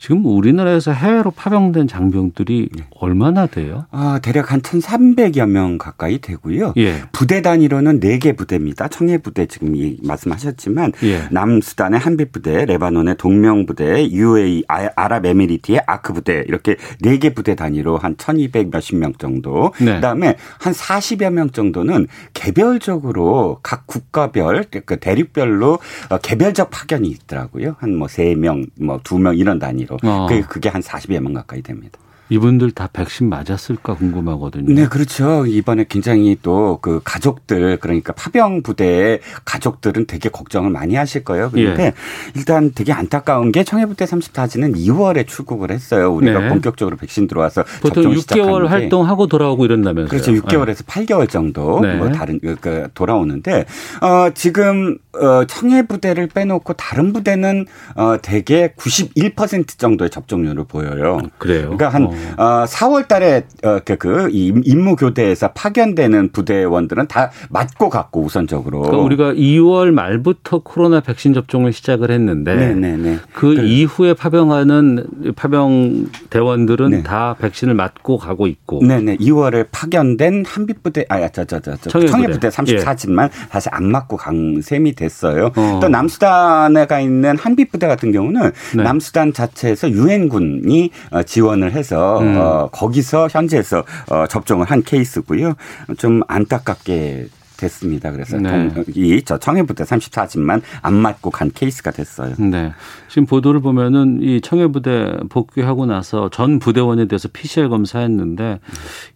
지금 0.01 0.25
우리나라에서 0.25 0.93
해외로 0.93 1.31
파병된 1.31 1.87
장병들이 1.87 2.71
네. 2.73 2.85
얼마나 2.99 3.47
돼요? 3.47 3.85
아, 3.91 4.19
대략 4.23 4.51
한 4.51 4.63
1,300여 4.63 5.47
명 5.47 5.77
가까이 5.77 6.19
되고요. 6.19 6.73
예. 6.79 7.03
부대 7.13 7.43
단위로는 7.43 8.01
4개 8.01 8.35
부대입니다. 8.35 8.89
청해 8.89 9.19
부대 9.19 9.45
지금 9.45 9.75
말씀하셨지만 10.03 10.93
예. 11.03 11.29
남수단의 11.31 12.01
한비 12.01 12.31
부대, 12.33 12.65
레바논의 12.65 13.17
동명 13.19 13.67
부대, 13.67 14.11
UAE 14.11 14.65
아, 14.69 14.89
아랍에미리트의 14.97 15.83
아크 15.87 16.15
부대 16.15 16.45
이렇게 16.49 16.77
4개 17.05 17.35
부대 17.35 17.55
단위로 17.55 17.99
한 17.99 18.17
1,200 18.17 18.71
몇십 18.71 18.97
명 18.97 19.13
정도. 19.19 19.75
네. 19.81 19.97
그다음에 19.97 20.37
한 20.59 20.73
40여 20.73 21.31
명 21.31 21.51
정도는 21.51 22.07
개별적으로 22.33 23.59
각 23.63 23.87
국가별 23.87 24.65
그 24.87 24.99
대륙별로 24.99 25.79
어, 26.09 26.19
개별적 26.19 26.71
파견이 26.71 27.07
있더라고요. 27.09 27.77
한 27.79 27.91
뭐 28.01 28.07
3명, 28.07 28.67
뭐 28.81 28.99
2명 29.03 29.39
이런 29.39 29.59
단위로. 29.59 29.90
정도. 29.99 30.09
어. 30.09 30.29
그게 30.49 30.69
한 30.69 30.81
40여 30.83 31.21
명 31.21 31.33
가까이 31.33 31.63
됩니다. 31.63 31.99
이분들 32.31 32.71
다 32.73 32.89
백신 32.93 33.29
맞았을까 33.29 33.95
궁금하거든요. 33.95 34.73
네, 34.75 34.89
그렇죠. 34.89 35.45
이번에 35.47 35.85
굉장히 35.89 36.37
또 36.43 36.71
그 36.81 37.01
가족들 37.05 37.79
그러니까 37.79 38.13
파병 38.13 38.63
부대의 38.63 39.21
가족들은 39.45 40.07
되게 40.07 40.29
걱정을 40.29 40.71
많이 40.71 40.95
하실 40.95 41.25
거예요. 41.25 41.51
그런데 41.53 41.85
예. 41.85 41.93
일단 42.35 42.73
되게 42.75 42.93
안타까운 42.93 43.53
게 43.53 43.65
청해부대 43.65 44.05
34지는 44.05 44.77
2월에 44.77 45.27
출국을 45.27 45.71
했어요. 45.71 46.13
우리가 46.13 46.41
네. 46.41 46.49
본격적으로 46.49 46.97
백신 46.97 47.27
들어와서 47.27 47.65
보통 47.81 48.05
6개월 48.15 48.67
활동하고 48.67 49.27
돌아오고 49.27 49.65
이런다면서요. 49.65 50.09
그렇죠. 50.09 50.33
6개월에서 50.33 50.85
네. 50.87 51.05
8개월 51.07 51.29
정도 51.29 51.81
네. 51.81 51.95
뭐 51.97 52.11
다른 52.11 52.41
그 52.41 52.89
돌아오는데 52.95 53.67
어 54.01 54.31
지금 54.35 54.99
어 55.13 55.45
청해 55.45 55.87
부대를 55.87 56.29
빼놓고 56.29 56.75
다른 56.75 57.13
부대는 57.13 57.67
어 57.97 58.17
대개 58.23 58.73
91% 58.77 59.79
정도의 59.79 60.11
접종률을 60.11 60.65
보여요. 60.65 61.21
그래요. 61.39 61.77
그러니까 61.77 61.89
한 61.89 62.05
어. 62.05 62.11
어, 62.37 62.65
4월 62.67 63.09
달에 63.09 63.45
어, 63.65 63.81
그, 63.85 63.97
그 63.97 64.29
임무 64.31 64.97
교대에서 64.97 65.49
파견되는 65.53 66.31
부대원들은 66.33 67.09
다 67.09 67.31
맞고 67.51 67.89
갔고 67.89 68.23
우선적으로. 68.23 68.83
그러니까 68.83 69.03
우리가 69.03 69.33
2월 69.35 69.91
말부터 69.91 70.61
코로나 70.63 71.01
백신 71.01 71.35
접종을 71.35 71.73
시작을 71.73 72.11
했는데 72.11 72.55
네네네. 72.55 73.19
그, 73.33 73.55
그 73.55 73.65
이후에 73.65 74.15
파병하는 74.15 75.35
파병 75.37 76.07
대원들은 76.31 76.91
네. 76.91 77.03
다 77.03 77.37
백신을 77.39 77.75
맞고 77.75 78.19
가고 78.19 78.47
있고. 78.47 78.85
네네. 78.85 79.19
2월에 79.19 79.67
파견된 79.71 80.45
한빛 80.47 80.83
부대 80.83 81.05
아, 81.09 81.29
저저저 81.29 81.77
저, 81.77 81.89
저, 81.89 82.07
청해 82.07 82.29
부대 82.29 82.49
34지만 82.49 83.25
예. 83.25 83.49
다시 83.51 83.69
안 83.71 83.91
맞고 83.91 84.17
간 84.17 84.61
셈이 84.63 84.95
됐어요. 84.95 85.51
어. 85.57 85.79
또 85.81 85.89
남수단에 85.89 86.87
가 86.87 87.01
있는 87.01 87.37
한빛 87.37 87.71
부대 87.73 87.87
같은 87.87 88.13
경우는 88.13 88.53
네. 88.77 88.83
남수단 88.83 89.33
자체에서 89.33 89.91
유엔군이 89.91 90.91
어, 91.11 91.23
지원을 91.23 91.73
해서 91.73 92.10
음. 92.19 92.37
어, 92.37 92.69
거기서 92.73 93.29
현지에서 93.31 93.85
어, 94.11 94.27
접종을 94.27 94.67
한 94.67 94.83
케이스고요. 94.83 95.55
좀 95.99 96.23
안타깝게 96.29 97.29
됐습니다. 97.61 98.11
그래서 98.11 98.39
네. 98.39 98.73
이저 98.95 99.39
청해부대 99.39 99.85
34집만 99.85 100.63
안 100.81 100.95
맞고 100.95 101.31
간 101.31 101.51
케이스가 101.53 101.91
됐어요. 101.91 102.35
네. 102.39 102.73
지금 103.09 103.27
보도를 103.27 103.61
보면은 103.61 104.21
이 104.23 104.41
청해부대 104.41 105.19
복귀하고 105.29 105.87
나서 105.87 106.31
전 106.31 106.59
부대원에 106.59 107.07
대해서 107.07 107.29
PCR 107.31 107.69
검사했는데 107.69 108.61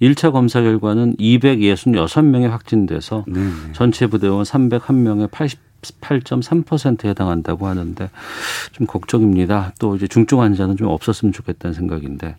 1차 0.03 0.33
검사 0.33 0.61
결과는 0.61 1.17
266명이 1.17 2.49
확진돼서 2.49 3.25
네. 3.27 3.41
전체 3.73 4.07
부대원 4.07 4.45
301명에 4.45 5.31
80 5.31 5.74
8.3%에 6.01 7.11
해당한다고 7.11 7.67
하는데 7.67 8.11
좀 8.73 8.87
걱정입니다. 8.87 9.73
또 9.79 9.97
이제 9.97 10.07
중증 10.07 10.41
환자는 10.41 10.77
좀 10.77 10.89
없었으면 10.89 11.33
좋겠다는 11.33 11.75
생각인데 11.75 12.37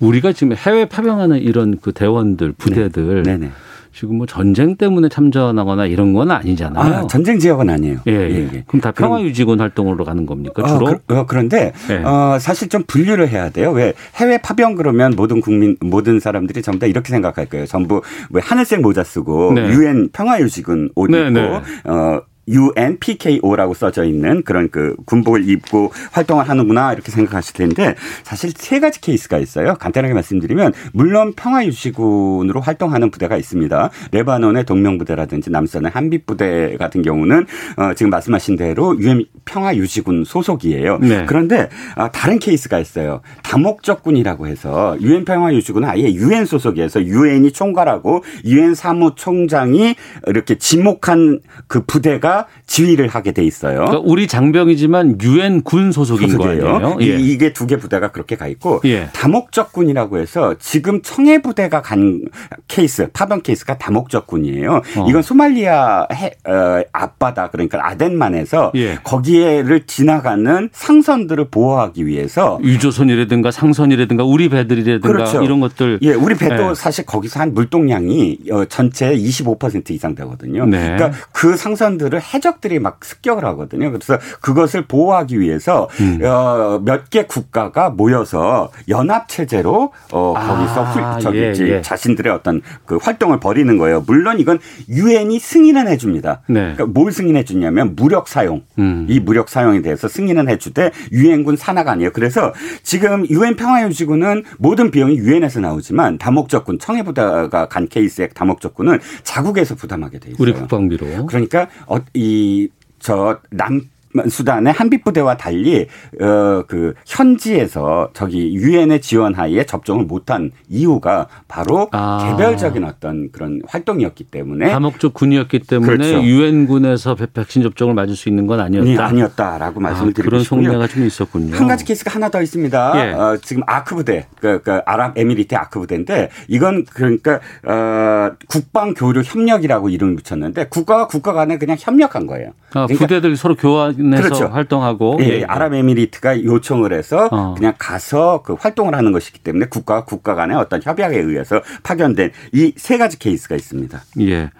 우리가 0.00 0.32
지금 0.32 0.56
해외 0.56 0.86
파병하는 0.86 1.38
이런 1.38 1.78
그 1.80 1.92
대원들 1.92 2.52
부대들 2.52 3.22
네. 3.22 3.36
네. 3.36 3.50
지금 3.94 4.16
뭐 4.16 4.26
전쟁 4.26 4.76
때문에 4.76 5.08
참전하거나 5.08 5.86
이런 5.86 6.12
건 6.12 6.32
아니잖아요. 6.32 6.94
아, 6.94 7.06
전쟁 7.06 7.38
지역은 7.38 7.70
아니에요. 7.70 8.00
예, 8.08 8.12
예. 8.12 8.30
예. 8.30 8.50
예. 8.52 8.64
그럼 8.66 8.80
다 8.80 8.90
평화 8.90 9.22
유지군 9.22 9.60
활동으로 9.60 10.04
가는 10.04 10.26
겁니까? 10.26 10.64
어, 10.64 10.66
주로? 10.66 10.88
어, 10.88 10.98
그, 11.06 11.16
어, 11.16 11.26
그런데 11.26 11.72
예. 11.90 11.98
어, 11.98 12.38
사실 12.40 12.68
좀 12.68 12.82
분류를 12.88 13.28
해야 13.28 13.50
돼요. 13.50 13.70
왜 13.70 13.94
해외 14.16 14.38
파병 14.38 14.74
그러면 14.74 15.12
모든 15.16 15.40
국민 15.40 15.76
모든 15.80 16.18
사람들이 16.18 16.60
전부 16.60 16.80
다 16.80 16.86
이렇게 16.86 17.10
생각할 17.10 17.46
거예요. 17.46 17.66
전부 17.66 18.02
뭐 18.30 18.40
하늘색 18.42 18.80
모자 18.80 19.04
쓰고 19.04 19.52
네. 19.52 19.68
유엔 19.68 20.08
평화 20.12 20.40
유지군 20.40 20.90
옷 20.96 21.08
네, 21.12 21.28
입고 21.28 21.30
네. 21.30 21.62
어 21.84 22.20
UNPKO라고 22.48 23.74
써져 23.74 24.04
있는 24.04 24.42
그런 24.42 24.68
그 24.70 24.96
군복을 25.06 25.48
입고 25.48 25.92
활동을 26.12 26.48
하는구나 26.48 26.92
이렇게 26.92 27.10
생각하실 27.10 27.54
텐데 27.54 27.94
사실 28.22 28.52
세 28.56 28.80
가지 28.80 29.00
케이스가 29.00 29.38
있어요. 29.38 29.74
간단하게 29.74 30.14
말씀드리면 30.14 30.72
물론 30.92 31.32
평화유지군으로 31.34 32.60
활동하는 32.60 33.10
부대가 33.10 33.36
있습니다. 33.36 33.90
레바논의 34.12 34.64
동명부대라든지 34.64 35.50
남수단의 35.50 35.90
한빛부대 35.90 36.76
같은 36.78 37.02
경우는 37.02 37.46
어 37.76 37.94
지금 37.94 38.10
말씀하신 38.10 38.56
대로 38.56 38.98
UN 38.98 39.24
평화유지군 39.44 40.24
소속이에요. 40.24 40.98
네. 40.98 41.24
그런데 41.26 41.68
어 41.96 42.08
다른 42.10 42.38
케이스가 42.38 42.78
있어요. 42.78 43.20
다목적군이라고 43.42 44.46
해서 44.46 44.96
UN 45.00 45.24
평화유지군은 45.24 45.88
아예 45.88 46.12
UN 46.12 46.44
소속이어서 46.44 47.04
UN이 47.04 47.52
총괄하고 47.52 48.24
UN 48.44 48.74
사무총장이 48.74 49.94
이렇게 50.26 50.56
지목한 50.56 51.40
그 51.66 51.84
부대가 51.84 52.33
지휘를 52.66 53.08
하게 53.08 53.32
돼 53.32 53.44
있어요. 53.44 53.76
그러니까 53.86 54.00
우리 54.04 54.26
장병이지만 54.26 55.18
유엔 55.22 55.62
군 55.62 55.92
소속인 55.92 56.28
소속이에요. 56.30 56.62
거예요. 56.62 56.96
예. 57.00 57.16
이게 57.18 57.52
두 57.52 57.64
개 57.66 57.76
부대가 57.78 58.08
그렇게 58.12 58.36
가 58.36 58.46
있고 58.46 58.80
예. 58.84 59.08
다목적군이라고 59.14 60.18
해서 60.18 60.54
지금 60.58 61.00
청해 61.02 61.40
부대가 61.42 61.80
간 61.80 62.22
케이스 62.68 63.08
파병 63.12 63.40
케이스가 63.42 63.78
다목적군이에요. 63.78 64.82
어. 64.98 65.06
이건 65.08 65.22
소말리아 65.22 66.06
해, 66.12 66.32
어, 66.46 66.82
앞바다 66.92 67.48
그러니까 67.50 67.78
아덴만에서 67.88 68.72
예. 68.74 68.96
거기에를 69.02 69.86
지나가는 69.86 70.68
상선들을 70.72 71.48
보호하기 71.50 72.06
위해서 72.06 72.58
유조선이라든가 72.62 73.50
상선이라든가 73.50 74.24
우리 74.24 74.48
배들이라든가 74.48 75.08
그렇죠. 75.08 75.42
이런 75.42 75.60
것들 75.60 75.98
예, 76.02 76.12
우리 76.12 76.34
배도 76.34 76.70
예. 76.70 76.74
사실 76.74 77.06
거기서 77.06 77.40
한 77.40 77.54
물동량이 77.54 78.38
어, 78.50 78.64
전체 78.66 79.14
25% 79.14 79.90
이상 79.90 80.14
되거든요. 80.14 80.66
네. 80.66 80.94
그러니까 80.96 81.12
그 81.32 81.56
상선들을 81.56 82.20
해적들이 82.32 82.78
막 82.78 83.04
습격을 83.04 83.44
하거든요. 83.44 83.90
그래서 83.92 84.18
그것을 84.40 84.86
보호하기 84.86 85.40
위해서 85.40 85.88
음. 86.00 86.20
어, 86.24 86.80
몇 86.84 87.04
개 87.10 87.24
국가가 87.24 87.90
모여서 87.90 88.70
연합 88.88 89.28
체제로 89.28 89.92
어, 90.10 90.34
거기서 90.34 90.84
아, 90.84 91.18
저기 91.18 91.38
예, 91.38 91.52
예. 91.58 91.82
자신들의 91.82 92.32
어떤 92.32 92.62
그 92.86 92.96
활동을 92.96 93.40
벌이는 93.40 93.76
거예요. 93.78 94.02
물론 94.06 94.40
이건 94.40 94.58
유엔이 94.88 95.38
승인은 95.38 95.86
해줍니다. 95.88 96.40
네. 96.48 96.60
그러니까 96.74 96.86
뭘 96.86 97.12
승인해 97.12 97.44
주냐면 97.44 97.94
무력 97.94 98.26
사용. 98.28 98.62
음. 98.78 99.06
이 99.08 99.20
무력 99.20 99.48
사용에 99.48 99.82
대해서 99.82 100.08
승인은 100.08 100.48
해주되 100.48 100.90
유엔군 101.12 101.56
산하가 101.56 101.92
아니에요. 101.92 102.10
그래서 102.12 102.52
지금 102.82 103.26
유엔 103.28 103.54
평화유지군은 103.56 104.44
모든 104.58 104.90
비용이 104.90 105.16
유엔에서 105.18 105.60
나오지만 105.60 106.18
다목적군 106.18 106.78
청해부대가 106.78 107.68
간 107.68 107.86
케이스의 107.86 108.30
다목적군은 108.34 108.98
자국에서 109.22 109.74
부담하게 109.74 110.18
돼 110.18 110.30
있어요. 110.30 110.36
우리 110.40 110.52
국방비로. 110.52 111.26
그러니까 111.26 111.68
어, 111.86 111.98
이저 112.14 113.40
남 113.50 113.90
수단의 114.28 114.72
한빛 114.72 115.04
부대와 115.04 115.36
달리 115.36 115.86
어그 116.20 116.94
현지에서 117.06 118.10
저기 118.12 118.54
유엔의 118.54 119.00
지원하에 119.00 119.64
접종을 119.64 120.04
못한 120.04 120.52
이유가 120.68 121.26
바로 121.48 121.88
아. 121.92 122.28
개별적인 122.30 122.84
어떤 122.84 123.30
그런 123.32 123.60
활동이었기 123.66 124.24
때문에 124.24 124.70
다목적 124.70 125.14
군이었기 125.14 125.60
때문에 125.60 125.96
그렇죠. 125.96 126.22
유엔군에서 126.22 127.16
백신 127.32 127.62
접종을 127.62 127.94
맞을 127.94 128.14
수 128.14 128.28
있는 128.28 128.46
건 128.46 128.60
아니었다. 128.60 129.06
아니었다라고 129.06 129.80
말씀을 129.80 130.10
아, 130.10 130.12
드리고 130.12 130.30
그런 130.30 130.44
속내가 130.44 130.86
좀 130.86 131.04
있었군요. 131.04 131.56
한 131.56 131.66
가지 131.66 131.84
케이스가 131.84 132.14
하나 132.14 132.28
더 132.28 132.40
있습니다. 132.40 132.92
예. 132.96 133.12
어, 133.12 133.38
지금 133.42 133.62
아크 133.66 133.94
부대, 133.96 134.26
그, 134.40 134.60
그 134.62 134.80
아랍에미리트 134.84 135.54
아크 135.54 135.80
부대인데 135.80 136.30
이건 136.48 136.84
그러니까 136.84 137.40
어, 137.64 138.32
국방 138.48 138.94
교류 138.94 139.22
협력이라고 139.22 139.88
이름을 139.88 140.16
붙였는데 140.16 140.68
국가와 140.68 141.08
국가 141.08 141.32
간에 141.32 141.58
그냥 141.58 141.76
협력한 141.78 142.26
거예요. 142.26 142.50
아, 142.70 142.86
그러니까 142.86 142.98
부대들 142.98 143.36
서로 143.36 143.54
교환 143.54 143.94
내서 144.10 144.22
그렇죠. 144.22 144.46
활동하고 144.46 145.18
예, 145.20 145.40
예. 145.40 145.44
아랍에미리트가 145.44 146.44
요청을 146.44 146.92
해서 146.92 147.28
어. 147.32 147.54
그냥 147.54 147.74
가서 147.78 148.42
그 148.42 148.54
활동을 148.54 148.94
하는 148.94 149.12
것이기 149.12 149.40
때문에 149.40 149.66
국가 149.66 150.04
국가 150.04 150.34
간의 150.34 150.56
어떤 150.56 150.80
협약에 150.82 151.18
의해서 151.18 151.60
파견된 151.82 152.30
이 152.52 152.72
세 152.76 152.98
가지 152.98 153.18
케이스가 153.18 153.54
있습니다. 153.56 154.02
예. 154.20 154.50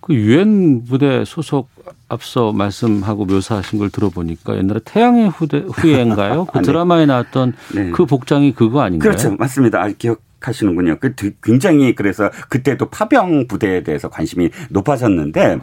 그 0.00 0.14
유엔 0.14 0.84
부대 0.84 1.24
소속 1.24 1.68
앞서 2.08 2.52
말씀하고 2.52 3.24
묘사하신 3.26 3.78
걸 3.78 3.90
들어보니까 3.90 4.56
옛날에 4.56 4.80
태양의 4.84 5.28
후대 5.30 5.64
후예인가요? 5.72 6.46
그 6.52 6.58
아, 6.58 6.60
네. 6.60 6.66
드라마에 6.66 7.06
나왔던 7.06 7.52
네. 7.74 7.90
그 7.90 8.06
복장이 8.06 8.52
그거 8.54 8.80
아닌가요? 8.80 9.10
그렇죠. 9.10 9.36
맞습니다. 9.38 9.82
아, 9.82 9.88
기억 9.96 10.22
하시는군요. 10.40 10.96
그 11.00 11.14
굉장히 11.42 11.94
그래서 11.94 12.30
그때도 12.48 12.88
파병 12.88 13.46
부대에 13.46 13.82
대해서 13.82 14.08
관심이 14.08 14.48
높아졌는데 14.70 15.58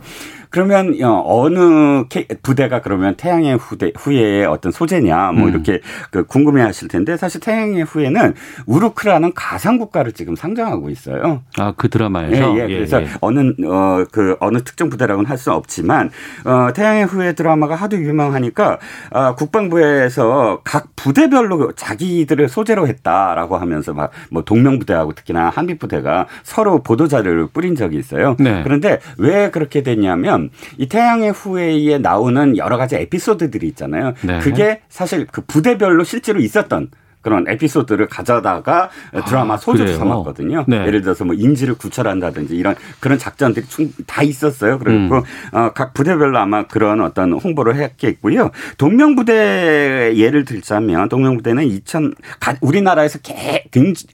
그러면 0.49 0.95
어, 1.03 1.23
어느 1.25 2.03
부대가 2.41 2.81
그러면 2.81 3.15
태양의 3.15 3.57
후대 3.57 3.91
후예의 3.97 4.45
어떤 4.45 4.71
소재냐 4.71 5.31
뭐 5.33 5.45
음. 5.45 5.49
이렇게 5.49 5.81
그 6.11 6.25
궁금해하실 6.25 6.87
텐데 6.87 7.17
사실 7.17 7.39
태양의 7.41 7.83
후예는 7.83 8.33
우르크라는 8.65 9.33
가상 9.33 9.77
국가를 9.77 10.11
지금 10.13 10.35
상정하고 10.35 10.89
있어요. 10.89 11.41
아 11.57 11.73
그 11.77 11.89
드라마에서 11.89 12.57
예, 12.57 12.63
예. 12.69 12.75
그래서 12.75 13.01
예. 13.01 13.07
어느 13.21 13.53
어 13.65 14.05
그 14.11 14.35
어느 14.39 14.59
특정 14.63 14.89
부대라고는 14.89 15.29
할 15.29 15.37
수 15.37 15.51
없지만 15.51 16.09
어 16.45 16.69
태양의 16.73 17.05
후예 17.05 17.33
드라마가 17.33 17.75
하도 17.75 17.97
유명하니까 17.97 18.79
어, 19.11 19.35
국방부에서 19.35 20.61
각 20.63 20.87
부대별로 20.95 21.71
자기들을 21.73 22.49
소재로 22.49 22.87
했다라고 22.87 23.57
하면서 23.57 23.93
막 23.93 24.11
뭐 24.31 24.43
동명 24.43 24.79
부대하고 24.79 25.13
특히나 25.13 25.49
한미 25.49 25.77
부대가 25.77 26.27
서로 26.43 26.81
보도 26.81 27.07
자료를 27.07 27.47
뿌린 27.53 27.75
적이 27.75 27.97
있어요. 27.97 28.35
네. 28.39 28.61
그런데 28.63 28.99
왜 29.17 29.51
그렇게 29.51 29.83
됐냐면 29.83 30.36
이 30.77 30.87
태양의 30.87 31.31
후예에 31.31 31.97
나오는 31.99 32.57
여러 32.57 32.77
가지 32.77 32.95
에피소드들이 32.95 33.67
있잖아요. 33.69 34.13
네. 34.21 34.39
그게 34.39 34.81
사실 34.89 35.25
그 35.25 35.41
부대별로 35.41 36.03
실제로 36.03 36.39
있었던 36.39 36.89
그런 37.27 37.43
에피소드를 37.45 38.07
가져다가 38.07 38.89
드라마 39.27 39.55
아, 39.55 39.57
소재로 39.57 39.97
삼았거든요. 39.97 40.63
네. 40.65 40.77
예를 40.87 41.01
들어서 41.01 41.25
뭐 41.25 41.35
인지를 41.35 41.73
구철한다든지 41.75 42.55
이런 42.55 42.73
그런 43.01 43.17
작전들이 43.17 43.65
다 44.05 44.23
있었어요. 44.23 44.79
그리고 44.79 45.17
음. 45.17 45.21
어, 45.51 45.71
각 45.75 45.93
부대별로 45.93 46.37
아마 46.37 46.67
그런 46.67 47.01
어떤 47.01 47.33
홍보를 47.33 47.75
했겠고요. 47.75 48.51
동명부대 48.77 50.13
예를 50.15 50.45
들자면 50.45 51.09
동명부대는 51.09 51.65
2000 51.65 52.13
우리나라에서 52.61 53.19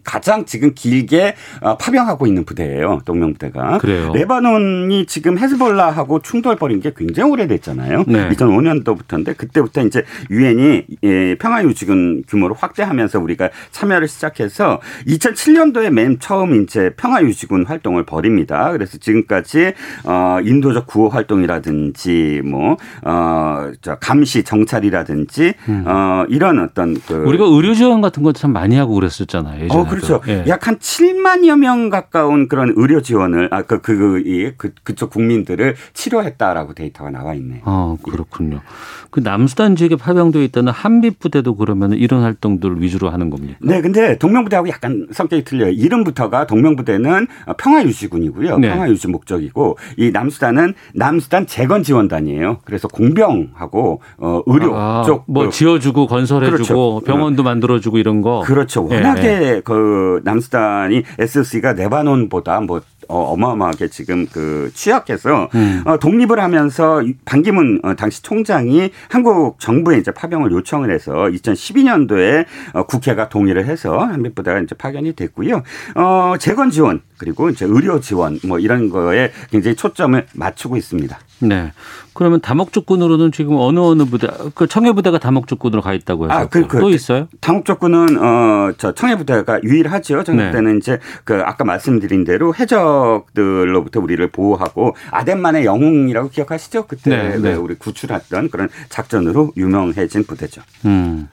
가장 0.04 0.46
지금 0.46 0.72
길게 0.74 1.36
어, 1.62 1.78
파병하고 1.78 2.26
있는 2.26 2.46
부대예요. 2.46 3.02
동명부대가. 3.06 3.78
그래요. 3.78 4.12
레바논이 4.12 5.06
지금 5.06 5.38
헤즈볼라하고 5.38 6.24
충돌 6.24 6.56
벌인 6.56 6.82
게 6.82 6.92
굉장히 6.98 7.32
오래됐잖아요. 7.32 8.06
네. 8.08 8.30
2005년도부터인데 8.30 9.38
그때부터 9.38 9.86
이제 9.86 10.04
유엔이 10.32 10.86
예, 11.04 11.36
평화유지군 11.36 12.24
규모를 12.28 12.56
확대하면 12.58 13.03
하면서 13.04 13.20
우리가 13.20 13.50
참여를 13.72 14.08
시작해서 14.08 14.80
2007년도에 15.08 15.90
맨 15.90 16.20
처음 16.20 16.62
이제 16.64 16.94
평화유지군 16.98 17.66
활동을 17.66 18.06
벌입니다. 18.06 18.72
그래서 18.72 18.98
지금까지 18.98 19.74
어 20.06 20.38
인도적 20.44 20.88
구호 20.88 21.10
활동이라든지 21.10 22.42
뭐어저 22.46 23.96
감시 24.02 24.44
정찰이라든지 24.44 25.54
음. 25.70 25.84
어 25.88 26.26
이런 26.30 26.60
어떤 26.60 26.96
그 27.06 27.14
우리가 27.14 27.46
의료 27.46 27.74
지원 27.74 28.02
같은 28.02 28.22
거 28.22 28.34
참 28.34 28.52
많이 28.52 28.76
하고 28.76 28.96
그랬었잖아요. 28.96 29.66
예전에도. 29.66 29.80
어 29.80 29.88
그렇죠. 29.88 30.22
예. 30.28 30.44
약한 30.48 30.78
7만여 30.78 31.58
명 31.60 31.90
가까운 31.90 32.48
그런 32.48 32.74
의료 32.76 33.02
지원을 33.02 33.48
아그 33.52 33.82
그, 33.82 33.98
그, 33.98 34.54
그, 34.58 34.72
그쪽 34.84 35.12
국민들을 35.12 35.76
치료했다라고 35.94 36.74
데이터가 36.74 37.12
나와 37.12 37.36
있네요. 37.36 37.62
아 37.66 37.96
그렇군요. 38.02 38.62
그 39.12 39.20
남수단 39.20 39.76
지역에 39.76 39.96
파병되어 39.96 40.42
있다는 40.42 40.74
한미 40.74 41.12
부대도 41.12 41.56
그러면 41.56 41.94
이런 41.94 42.24
활동들 42.24 42.82
위주 42.82 42.93
로 43.00 43.10
하는 43.10 43.30
겁니까? 43.30 43.58
네, 43.62 43.82
근데 43.82 44.18
동명부대하고 44.18 44.70
약간 44.70 45.08
성격이 45.12 45.44
틀려요. 45.44 45.72
이름부터가 45.72 46.48
동명부대는 46.48 47.28
평화유지군이고요. 47.58 48.58
네. 48.60 48.70
평화유지 48.70 49.08
목적이고 49.08 49.78
이 49.98 50.12
남수단은 50.12 50.74
남수단 50.94 51.48
재건 51.48 51.84
지원단이에요. 51.84 52.60
그래서 52.66 52.88
공병하고 52.88 54.02
어, 54.18 54.42
의료 54.46 54.76
아, 54.76 55.04
쪽뭐 55.06 55.46
그 55.46 55.50
지어주고 55.50 56.08
건설해주고 56.08 57.02
그렇죠. 57.02 57.02
병원도 57.06 57.44
만들어주고 57.44 57.98
이런 57.98 58.22
거. 58.22 58.42
그렇죠. 58.46 58.88
네, 58.90 58.98
워낙에 58.98 59.22
네. 59.22 59.62
그 59.64 60.22
남수단이 60.24 61.04
SC가 61.20 61.74
레바논보다 61.74 62.62
뭐 62.62 62.82
어, 63.08 63.36
마어마하게 63.36 63.88
지금 63.90 64.28
그 64.32 64.72
취약해서 64.74 65.50
음. 65.56 65.84
어, 65.86 65.98
독립을 65.98 66.40
하면서 66.40 67.02
반기문 67.26 67.80
어, 67.84 67.96
당시 67.96 68.22
총장이 68.22 68.92
한국 69.10 69.60
정부에 69.60 69.98
이제 69.98 70.12
파병을 70.12 70.52
요청을 70.52 70.92
해서 70.92 71.14
2012년도에 71.14 72.46
어, 72.74 72.84
국회가 72.84 73.30
동의를 73.30 73.66
해서 73.66 73.98
한미부대가 73.98 74.60
이제 74.60 74.76
파견이 74.76 75.14
됐고요. 75.14 75.64
어, 75.96 76.36
재건 76.40 76.70
지원 76.70 77.02
그리고 77.18 77.50
이제 77.50 77.66
의료 77.66 78.00
지원 78.00 78.40
뭐 78.44 78.60
이런 78.60 78.90
거에 78.90 79.32
굉장히 79.52 79.76
초점을 79.76 80.26
맞추고 80.34 80.78
있습니다. 80.78 81.18
네. 81.40 81.72
그러면 82.14 82.42
다목적군으로는 82.42 83.32
지금 83.32 83.56
어느 83.58 83.80
어느 83.80 84.06
부대 84.06 84.28
그 84.54 84.68
청해 84.68 84.94
부대가 84.94 85.18
다목적군으로 85.18 85.82
가 85.82 85.94
있다고 85.94 86.26
해서 86.26 86.34
아, 86.34 86.46
그, 86.46 86.68
그, 86.68 86.80
또 86.80 86.90
있어요? 86.90 87.28
다목적군은 87.42 88.18
어저 88.18 88.94
청해 88.94 89.18
부대가 89.18 89.60
유일하죠. 89.64 90.24
청해 90.24 90.48
부대는 90.48 90.74
네. 90.74 90.78
이제 90.78 91.00
그 91.24 91.42
아까 91.44 91.64
말씀드린 91.64 92.24
대로 92.24 92.54
해적들로부터 92.56 94.00
우리를 94.00 94.26
보호하고 94.30 94.96
아덴만의 95.12 95.66
영웅이라고 95.66 96.30
기억하시죠? 96.30 96.88
그때 96.88 97.10
네, 97.10 97.38
네. 97.38 97.54
우리 97.54 97.76
구출했던 97.76 98.50
그런 98.50 98.70
작전으로 98.90 99.54
유명해진 99.58 100.24
부대죠. 100.26 100.62
음. 100.86 101.30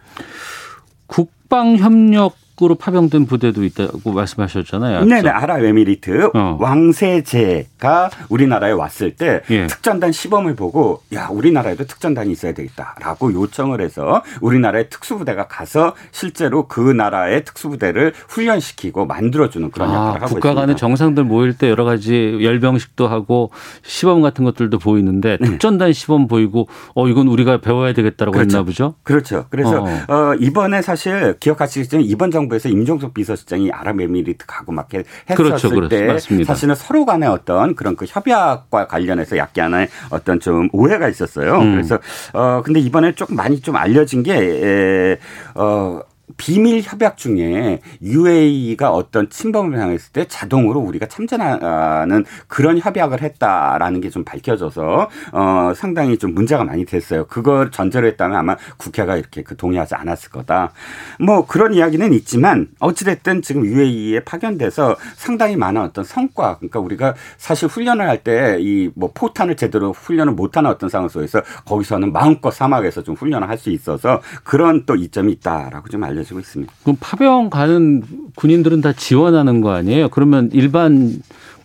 국방 1.07 1.77
협력 1.77 2.37
밖으로 2.61 2.75
파병된 2.75 3.27
부대도 3.27 3.65
있다고 3.65 4.13
말씀하셨잖아요. 4.13 5.05
네, 5.05 5.23
네. 5.23 5.29
아랍 5.31 5.65
에미리트 5.65 6.31
어. 6.35 6.57
왕세제가 6.61 8.11
우리나라에 8.29 8.73
왔을 8.73 9.17
때 9.17 9.41
예. 9.51 9.67
특전단 9.67 10.13
시범을 10.13 10.55
보고 10.55 11.03
야 11.15 11.29
우리나라에도 11.31 11.87
특전단이 11.87 12.31
있어야 12.31 12.53
되겠다라고 12.53 13.33
요청을 13.33 13.81
해서 13.81 14.23
우리나라의 14.41 14.91
특수부대가 14.91 15.49
가서 15.49 15.95
실제로 16.13 16.69
그 16.69 16.81
나라의 16.81 17.45
특수부대를 17.45 18.13
훈련시키고 18.29 19.07
만들어주는 19.07 19.71
그런 19.71 19.91
아, 19.91 19.95
역할을 19.95 20.23
하고 20.23 20.35
국가 20.35 20.55
간의 20.55 20.77
정상들 20.77 21.25
모일 21.25 21.57
때 21.57 21.71
여러 21.71 21.85
가지 21.85 22.39
열병식도 22.41 23.09
하고 23.09 23.51
시범 23.83 24.21
같은 24.21 24.45
것들도 24.45 24.79
보이는데 24.79 25.39
네. 25.41 25.47
특전단 25.47 25.93
시범 25.93 26.29
보이고 26.29 26.69
어 26.95 27.09
이건 27.09 27.29
우리가 27.29 27.61
배워야 27.61 27.93
되겠다라고 27.95 28.33
그렇죠. 28.37 28.59
했나 28.59 28.65
보죠. 28.65 28.95
그렇죠. 29.03 29.47
그래서 29.51 29.83
어. 29.83 29.87
어 30.09 30.35
이번에 30.35 30.83
사실 30.83 31.39
기억하시겠지만 31.39 32.05
이번 32.05 32.31
정부 32.31 32.50
정부에서 32.51 32.69
임종석 32.69 33.15
비서실장이 33.15 33.71
아랍에미리트 33.71 34.45
가고 34.47 34.73
막 34.73 34.89
했었을 34.93 35.37
그렇죠, 35.37 35.89
때 35.89 36.07
맞습니다. 36.07 36.53
사실은 36.53 36.75
서로 36.75 37.05
간의 37.07 37.29
어떤 37.29 37.75
그런 37.75 37.95
그 37.97 38.05
협약과 38.09 38.89
관련해서 38.89 39.37
약간의 39.37 39.89
어떤 40.11 40.41
좀 40.41 40.69
오해가 40.73 41.09
있었어요. 41.09 41.59
음. 41.61 41.73
그래서 41.73 41.99
어 42.33 42.63
근데 42.65 42.81
이번에 42.81 43.15
조금 43.15 43.37
많이 43.37 43.61
좀 43.61 43.77
알려진 43.77 44.23
게어 44.23 46.03
비밀 46.37 46.81
협약 46.83 47.17
중에 47.17 47.81
UAE가 48.03 48.91
어떤 48.93 49.29
침범을 49.31 49.79
향했을 49.79 50.13
때 50.13 50.27
자동으로 50.29 50.81
우리가 50.81 51.07
참전하는 51.07 52.25
그런 52.49 52.79
협약을 52.79 53.23
했다라는 53.23 54.01
게 54.01 54.11
좀 54.11 54.25
밝혀져서 54.25 55.09
어 55.33 55.73
상당히 55.77 56.19
좀 56.19 56.35
문제가 56.35 56.65
많이 56.65 56.85
됐어요. 56.85 57.27
그걸 57.27 57.71
전제로 57.71 58.07
했다면 58.09 58.37
아마 58.37 58.57
국회가 58.77 59.17
이렇게 59.17 59.43
그 59.43 59.57
동의하지 59.57 59.95
않았을 59.95 60.31
거다. 60.31 60.73
뭐 61.21 61.47
그런 61.47 61.75
이야기는 61.75 62.13
있지만 62.15 62.69
어찌됐든 62.81 63.43
지금 63.43 63.65
UAE에 63.65 64.21
파견돼서 64.25 64.97
상당히 65.15 65.55
많은 65.57 65.81
어떤 65.83 66.03
성과 66.05 66.57
그러니까 66.59 66.81
우리가 66.81 67.15
사실 67.39 67.69
훈련을 67.69 68.09
할 68.09 68.21
때 68.25 68.59
이 68.61 68.91
뭐 68.97 69.11
포탄을 69.15 69.57
제대로 69.57 69.93
훈련을 69.93 70.33
못하는 70.35 70.69
어떤 70.71 70.89
상황 70.91 71.09
속에서 71.09 71.41
거기서는 71.67 72.13
마음껏 72.13 72.51
사막에서 72.51 73.03
좀 73.03 73.15
훈련을 73.15 73.49
할 73.49 73.57
수 73.59 73.71
있어서 73.71 74.21
그런 74.43 74.87
또 74.87 74.95
이점이 74.97 75.33
있다라고 75.35 75.89
좀 75.89 76.03
알려져 76.03 76.20
알려지고 76.21 76.41
있습니다. 76.41 76.73
그럼 76.83 76.97
파병 77.01 77.51
가는 77.51 78.03
군인들은 78.37 78.81
다 78.81 78.93
지원하는 78.93 79.61
거 79.61 79.71
아니에요? 79.73 80.09
그러면 80.11 80.51
일반 80.53 81.21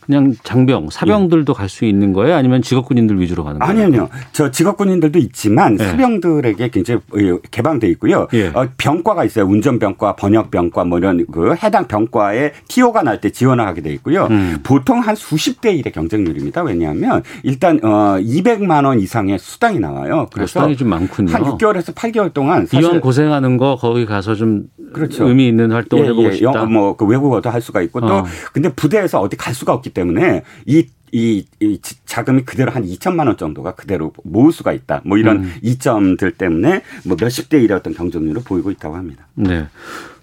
그냥 0.05 0.33
장병, 0.43 0.89
사병들도 0.91 1.53
예. 1.53 1.57
갈수 1.57 1.85
있는 1.85 2.13
거예요? 2.13 2.35
아니면 2.35 2.61
직업군인들 2.61 3.19
위주로 3.19 3.43
가는 3.43 3.59
거예요? 3.59 3.71
아니요, 3.71 3.85
아니요. 3.85 4.09
저 4.31 4.51
직업군인들도 4.51 5.17
있지만 5.19 5.77
예. 5.79 5.83
사병들에게 5.85 6.69
굉장히 6.69 7.01
개방돼 7.51 7.87
있고요. 7.89 8.27
예. 8.33 8.47
어, 8.49 8.67
병과가 8.77 9.23
있어요. 9.25 9.45
운전병과, 9.45 10.15
번역병과 10.15 10.83
뭐 10.85 10.97
이런 10.99 11.25
그 11.31 11.55
해당 11.55 11.87
병과에 11.87 12.51
티오가 12.67 13.01
날 13.03 13.15
때 13.21 13.29
지원을 13.29 13.65
하게 13.65 13.81
돼 13.81 13.93
있고요. 13.93 14.25
음. 14.29 14.57
보통 14.61 14.99
한 14.99 15.15
수십 15.15 15.61
대 15.61 15.73
1의 15.73 15.93
경쟁률입니다. 15.93 16.63
왜냐하면 16.63 17.23
일단 17.43 17.79
어 17.81 18.17
200만 18.19 18.85
원 18.85 18.99
이상의 18.99 19.39
수당이 19.39 19.79
나와요. 19.79 20.15
어, 20.15 20.27
그래서 20.33 20.47
수당이 20.59 20.75
좀 20.75 20.89
많군요. 20.89 21.31
한 21.33 21.41
6개월에서 21.43 21.93
8개월 21.95 22.33
동안 22.33 22.67
이왕 22.73 22.99
고생하는 22.99 23.55
거 23.55 23.77
거기 23.79 24.05
가서 24.05 24.35
좀 24.35 24.63
그렇죠. 24.93 25.27
의미 25.29 25.47
있는 25.47 25.71
활동을 25.71 26.05
예, 26.05 26.09
해보고 26.09 26.27
예. 26.27 26.31
싶다. 26.33 26.65
뭐그 26.65 27.05
외국어도 27.05 27.49
할 27.49 27.61
수가 27.61 27.81
있고 27.83 28.01
또 28.01 28.07
어. 28.07 28.25
근데 28.51 28.67
부대에서 28.69 29.21
어디 29.21 29.37
갈 29.37 29.53
수가 29.53 29.73
없기 29.73 29.91
때문에 29.95 30.43
이 30.67 30.85
이, 31.11 31.45
이 31.61 31.79
자금이 32.05 32.43
그대로 32.43 32.71
한 32.71 32.83
2천만 32.83 33.27
원 33.27 33.37
정도가 33.37 33.75
그대로 33.75 34.11
모을 34.23 34.51
수가 34.51 34.73
있다. 34.73 35.01
뭐 35.05 35.17
이런 35.17 35.43
음. 35.45 35.53
이점들 35.61 36.31
때문에 36.33 36.81
뭐 37.05 37.15
몇십 37.17 37.47
대 37.47 37.57
일의 37.61 37.77
어떤 37.77 37.93
경쟁률을 37.93 38.41
보이고 38.43 38.69
있다고 38.69 38.95
합니다. 38.97 39.25
네. 39.35 39.67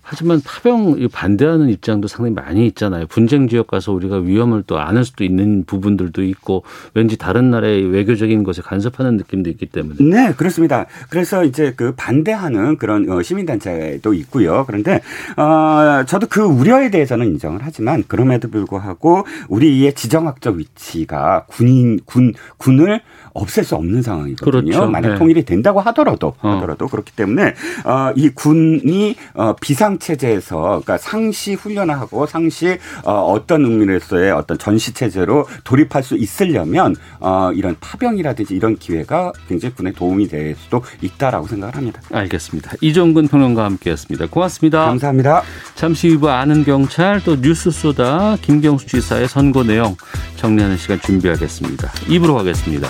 하지만 0.03 0.41
파병 0.45 1.09
반대하는 1.13 1.69
입장도 1.69 2.09
상당히 2.09 2.35
많이 2.35 2.67
있잖아요. 2.67 3.07
분쟁 3.07 3.49
지역 3.49 3.69
가서 3.69 3.93
우리가 3.93 4.19
위험을 4.19 4.65
또 4.67 4.79
안을 4.79 5.05
수도 5.05 5.25
있는 5.25 5.65
부분들도 5.65 6.23
있고 6.25 6.65
왠지 6.95 7.17
다른 7.17 7.51
나라의 7.51 7.87
외교적인 7.87 8.43
것에 8.43 8.63
간섭하는 8.63 9.17
느낌도 9.17 9.49
있기 9.51 9.67
때문에. 9.67 9.97
네, 10.01 10.35
그렇습니다. 10.35 10.87
그래서 11.09 11.45
이제 11.45 11.73
그 11.77 11.95
반대하는 11.97 12.77
그런 12.77 13.09
어, 13.09 13.23
시민단체도 13.23 14.13
있고요. 14.15 14.65
그런데 14.67 15.01
어, 15.37 16.05
저도 16.07 16.27
그 16.29 16.43
우려에 16.43 16.91
대해서는 16.91 17.27
인정을 17.27 17.61
하지만 17.63 18.03
그럼에도 18.07 18.49
불구하고 18.51 19.25
우리의 19.49 19.95
지정학적 19.95 20.57
위치가 20.57 21.45
군인 21.49 22.01
군 22.05 22.35
군을 22.59 23.01
없앨 23.35 23.65
수 23.65 23.75
없는 23.77 24.03
상황이거든요. 24.03 24.63
그렇죠. 24.63 24.91
만약 24.91 25.11
네. 25.11 25.19
통일이 25.19 25.45
된다고 25.45 25.81
하더라도 25.81 26.35
어. 26.41 26.49
하더라도 26.51 26.89
그렇기 26.89 27.13
때문에 27.13 27.55
어, 27.85 28.13
이 28.17 28.29
군이 28.31 29.17
어, 29.35 29.55
비상 29.61 29.99
체제에서 29.99 30.61
그러니까 30.61 30.99
상시 30.99 31.55
훈련하고 31.55 32.27
상시 32.27 32.79
어, 33.05 33.13
어떤 33.13 33.65
의미로서의 33.65 34.33
어떤 34.33 34.59
전시 34.59 34.93
체제로 34.93 35.47
돌입할 35.65 36.03
수 36.03 36.17
있으려면 36.17 36.95
어, 37.21 37.51
이런 37.55 37.77
파병이라든지 37.81 38.55
이런 38.55 38.77
기회가 38.77 39.33
굉장히 39.49 39.75
군에 39.75 39.93
도움이 39.93 40.29
될 40.29 40.55
수도 40.57 40.83
있다라고 41.01 41.47
생각을 41.47 41.77
합니다. 41.77 42.01
알겠습니다. 42.11 42.73
이종근 42.81 43.29
평론가와 43.29 43.67
함께했습니다. 43.69 44.27
고맙습니다. 44.27 44.87
감사합니다. 44.87 45.43
잠시 45.75 46.11
후 46.11 46.29
아는 46.29 46.65
경찰 46.65 47.23
또 47.25 47.41
뉴스 47.41 47.71
쏘다 47.71 48.37
김경수 48.43 48.87
지사의 48.87 49.29
선거 49.29 49.63
내용 49.63 49.97
정리하는 50.37 50.77
시간 50.77 51.01
준비하겠습니다. 51.01 51.91
입으로 52.09 52.35
가겠습니다. 52.35 52.89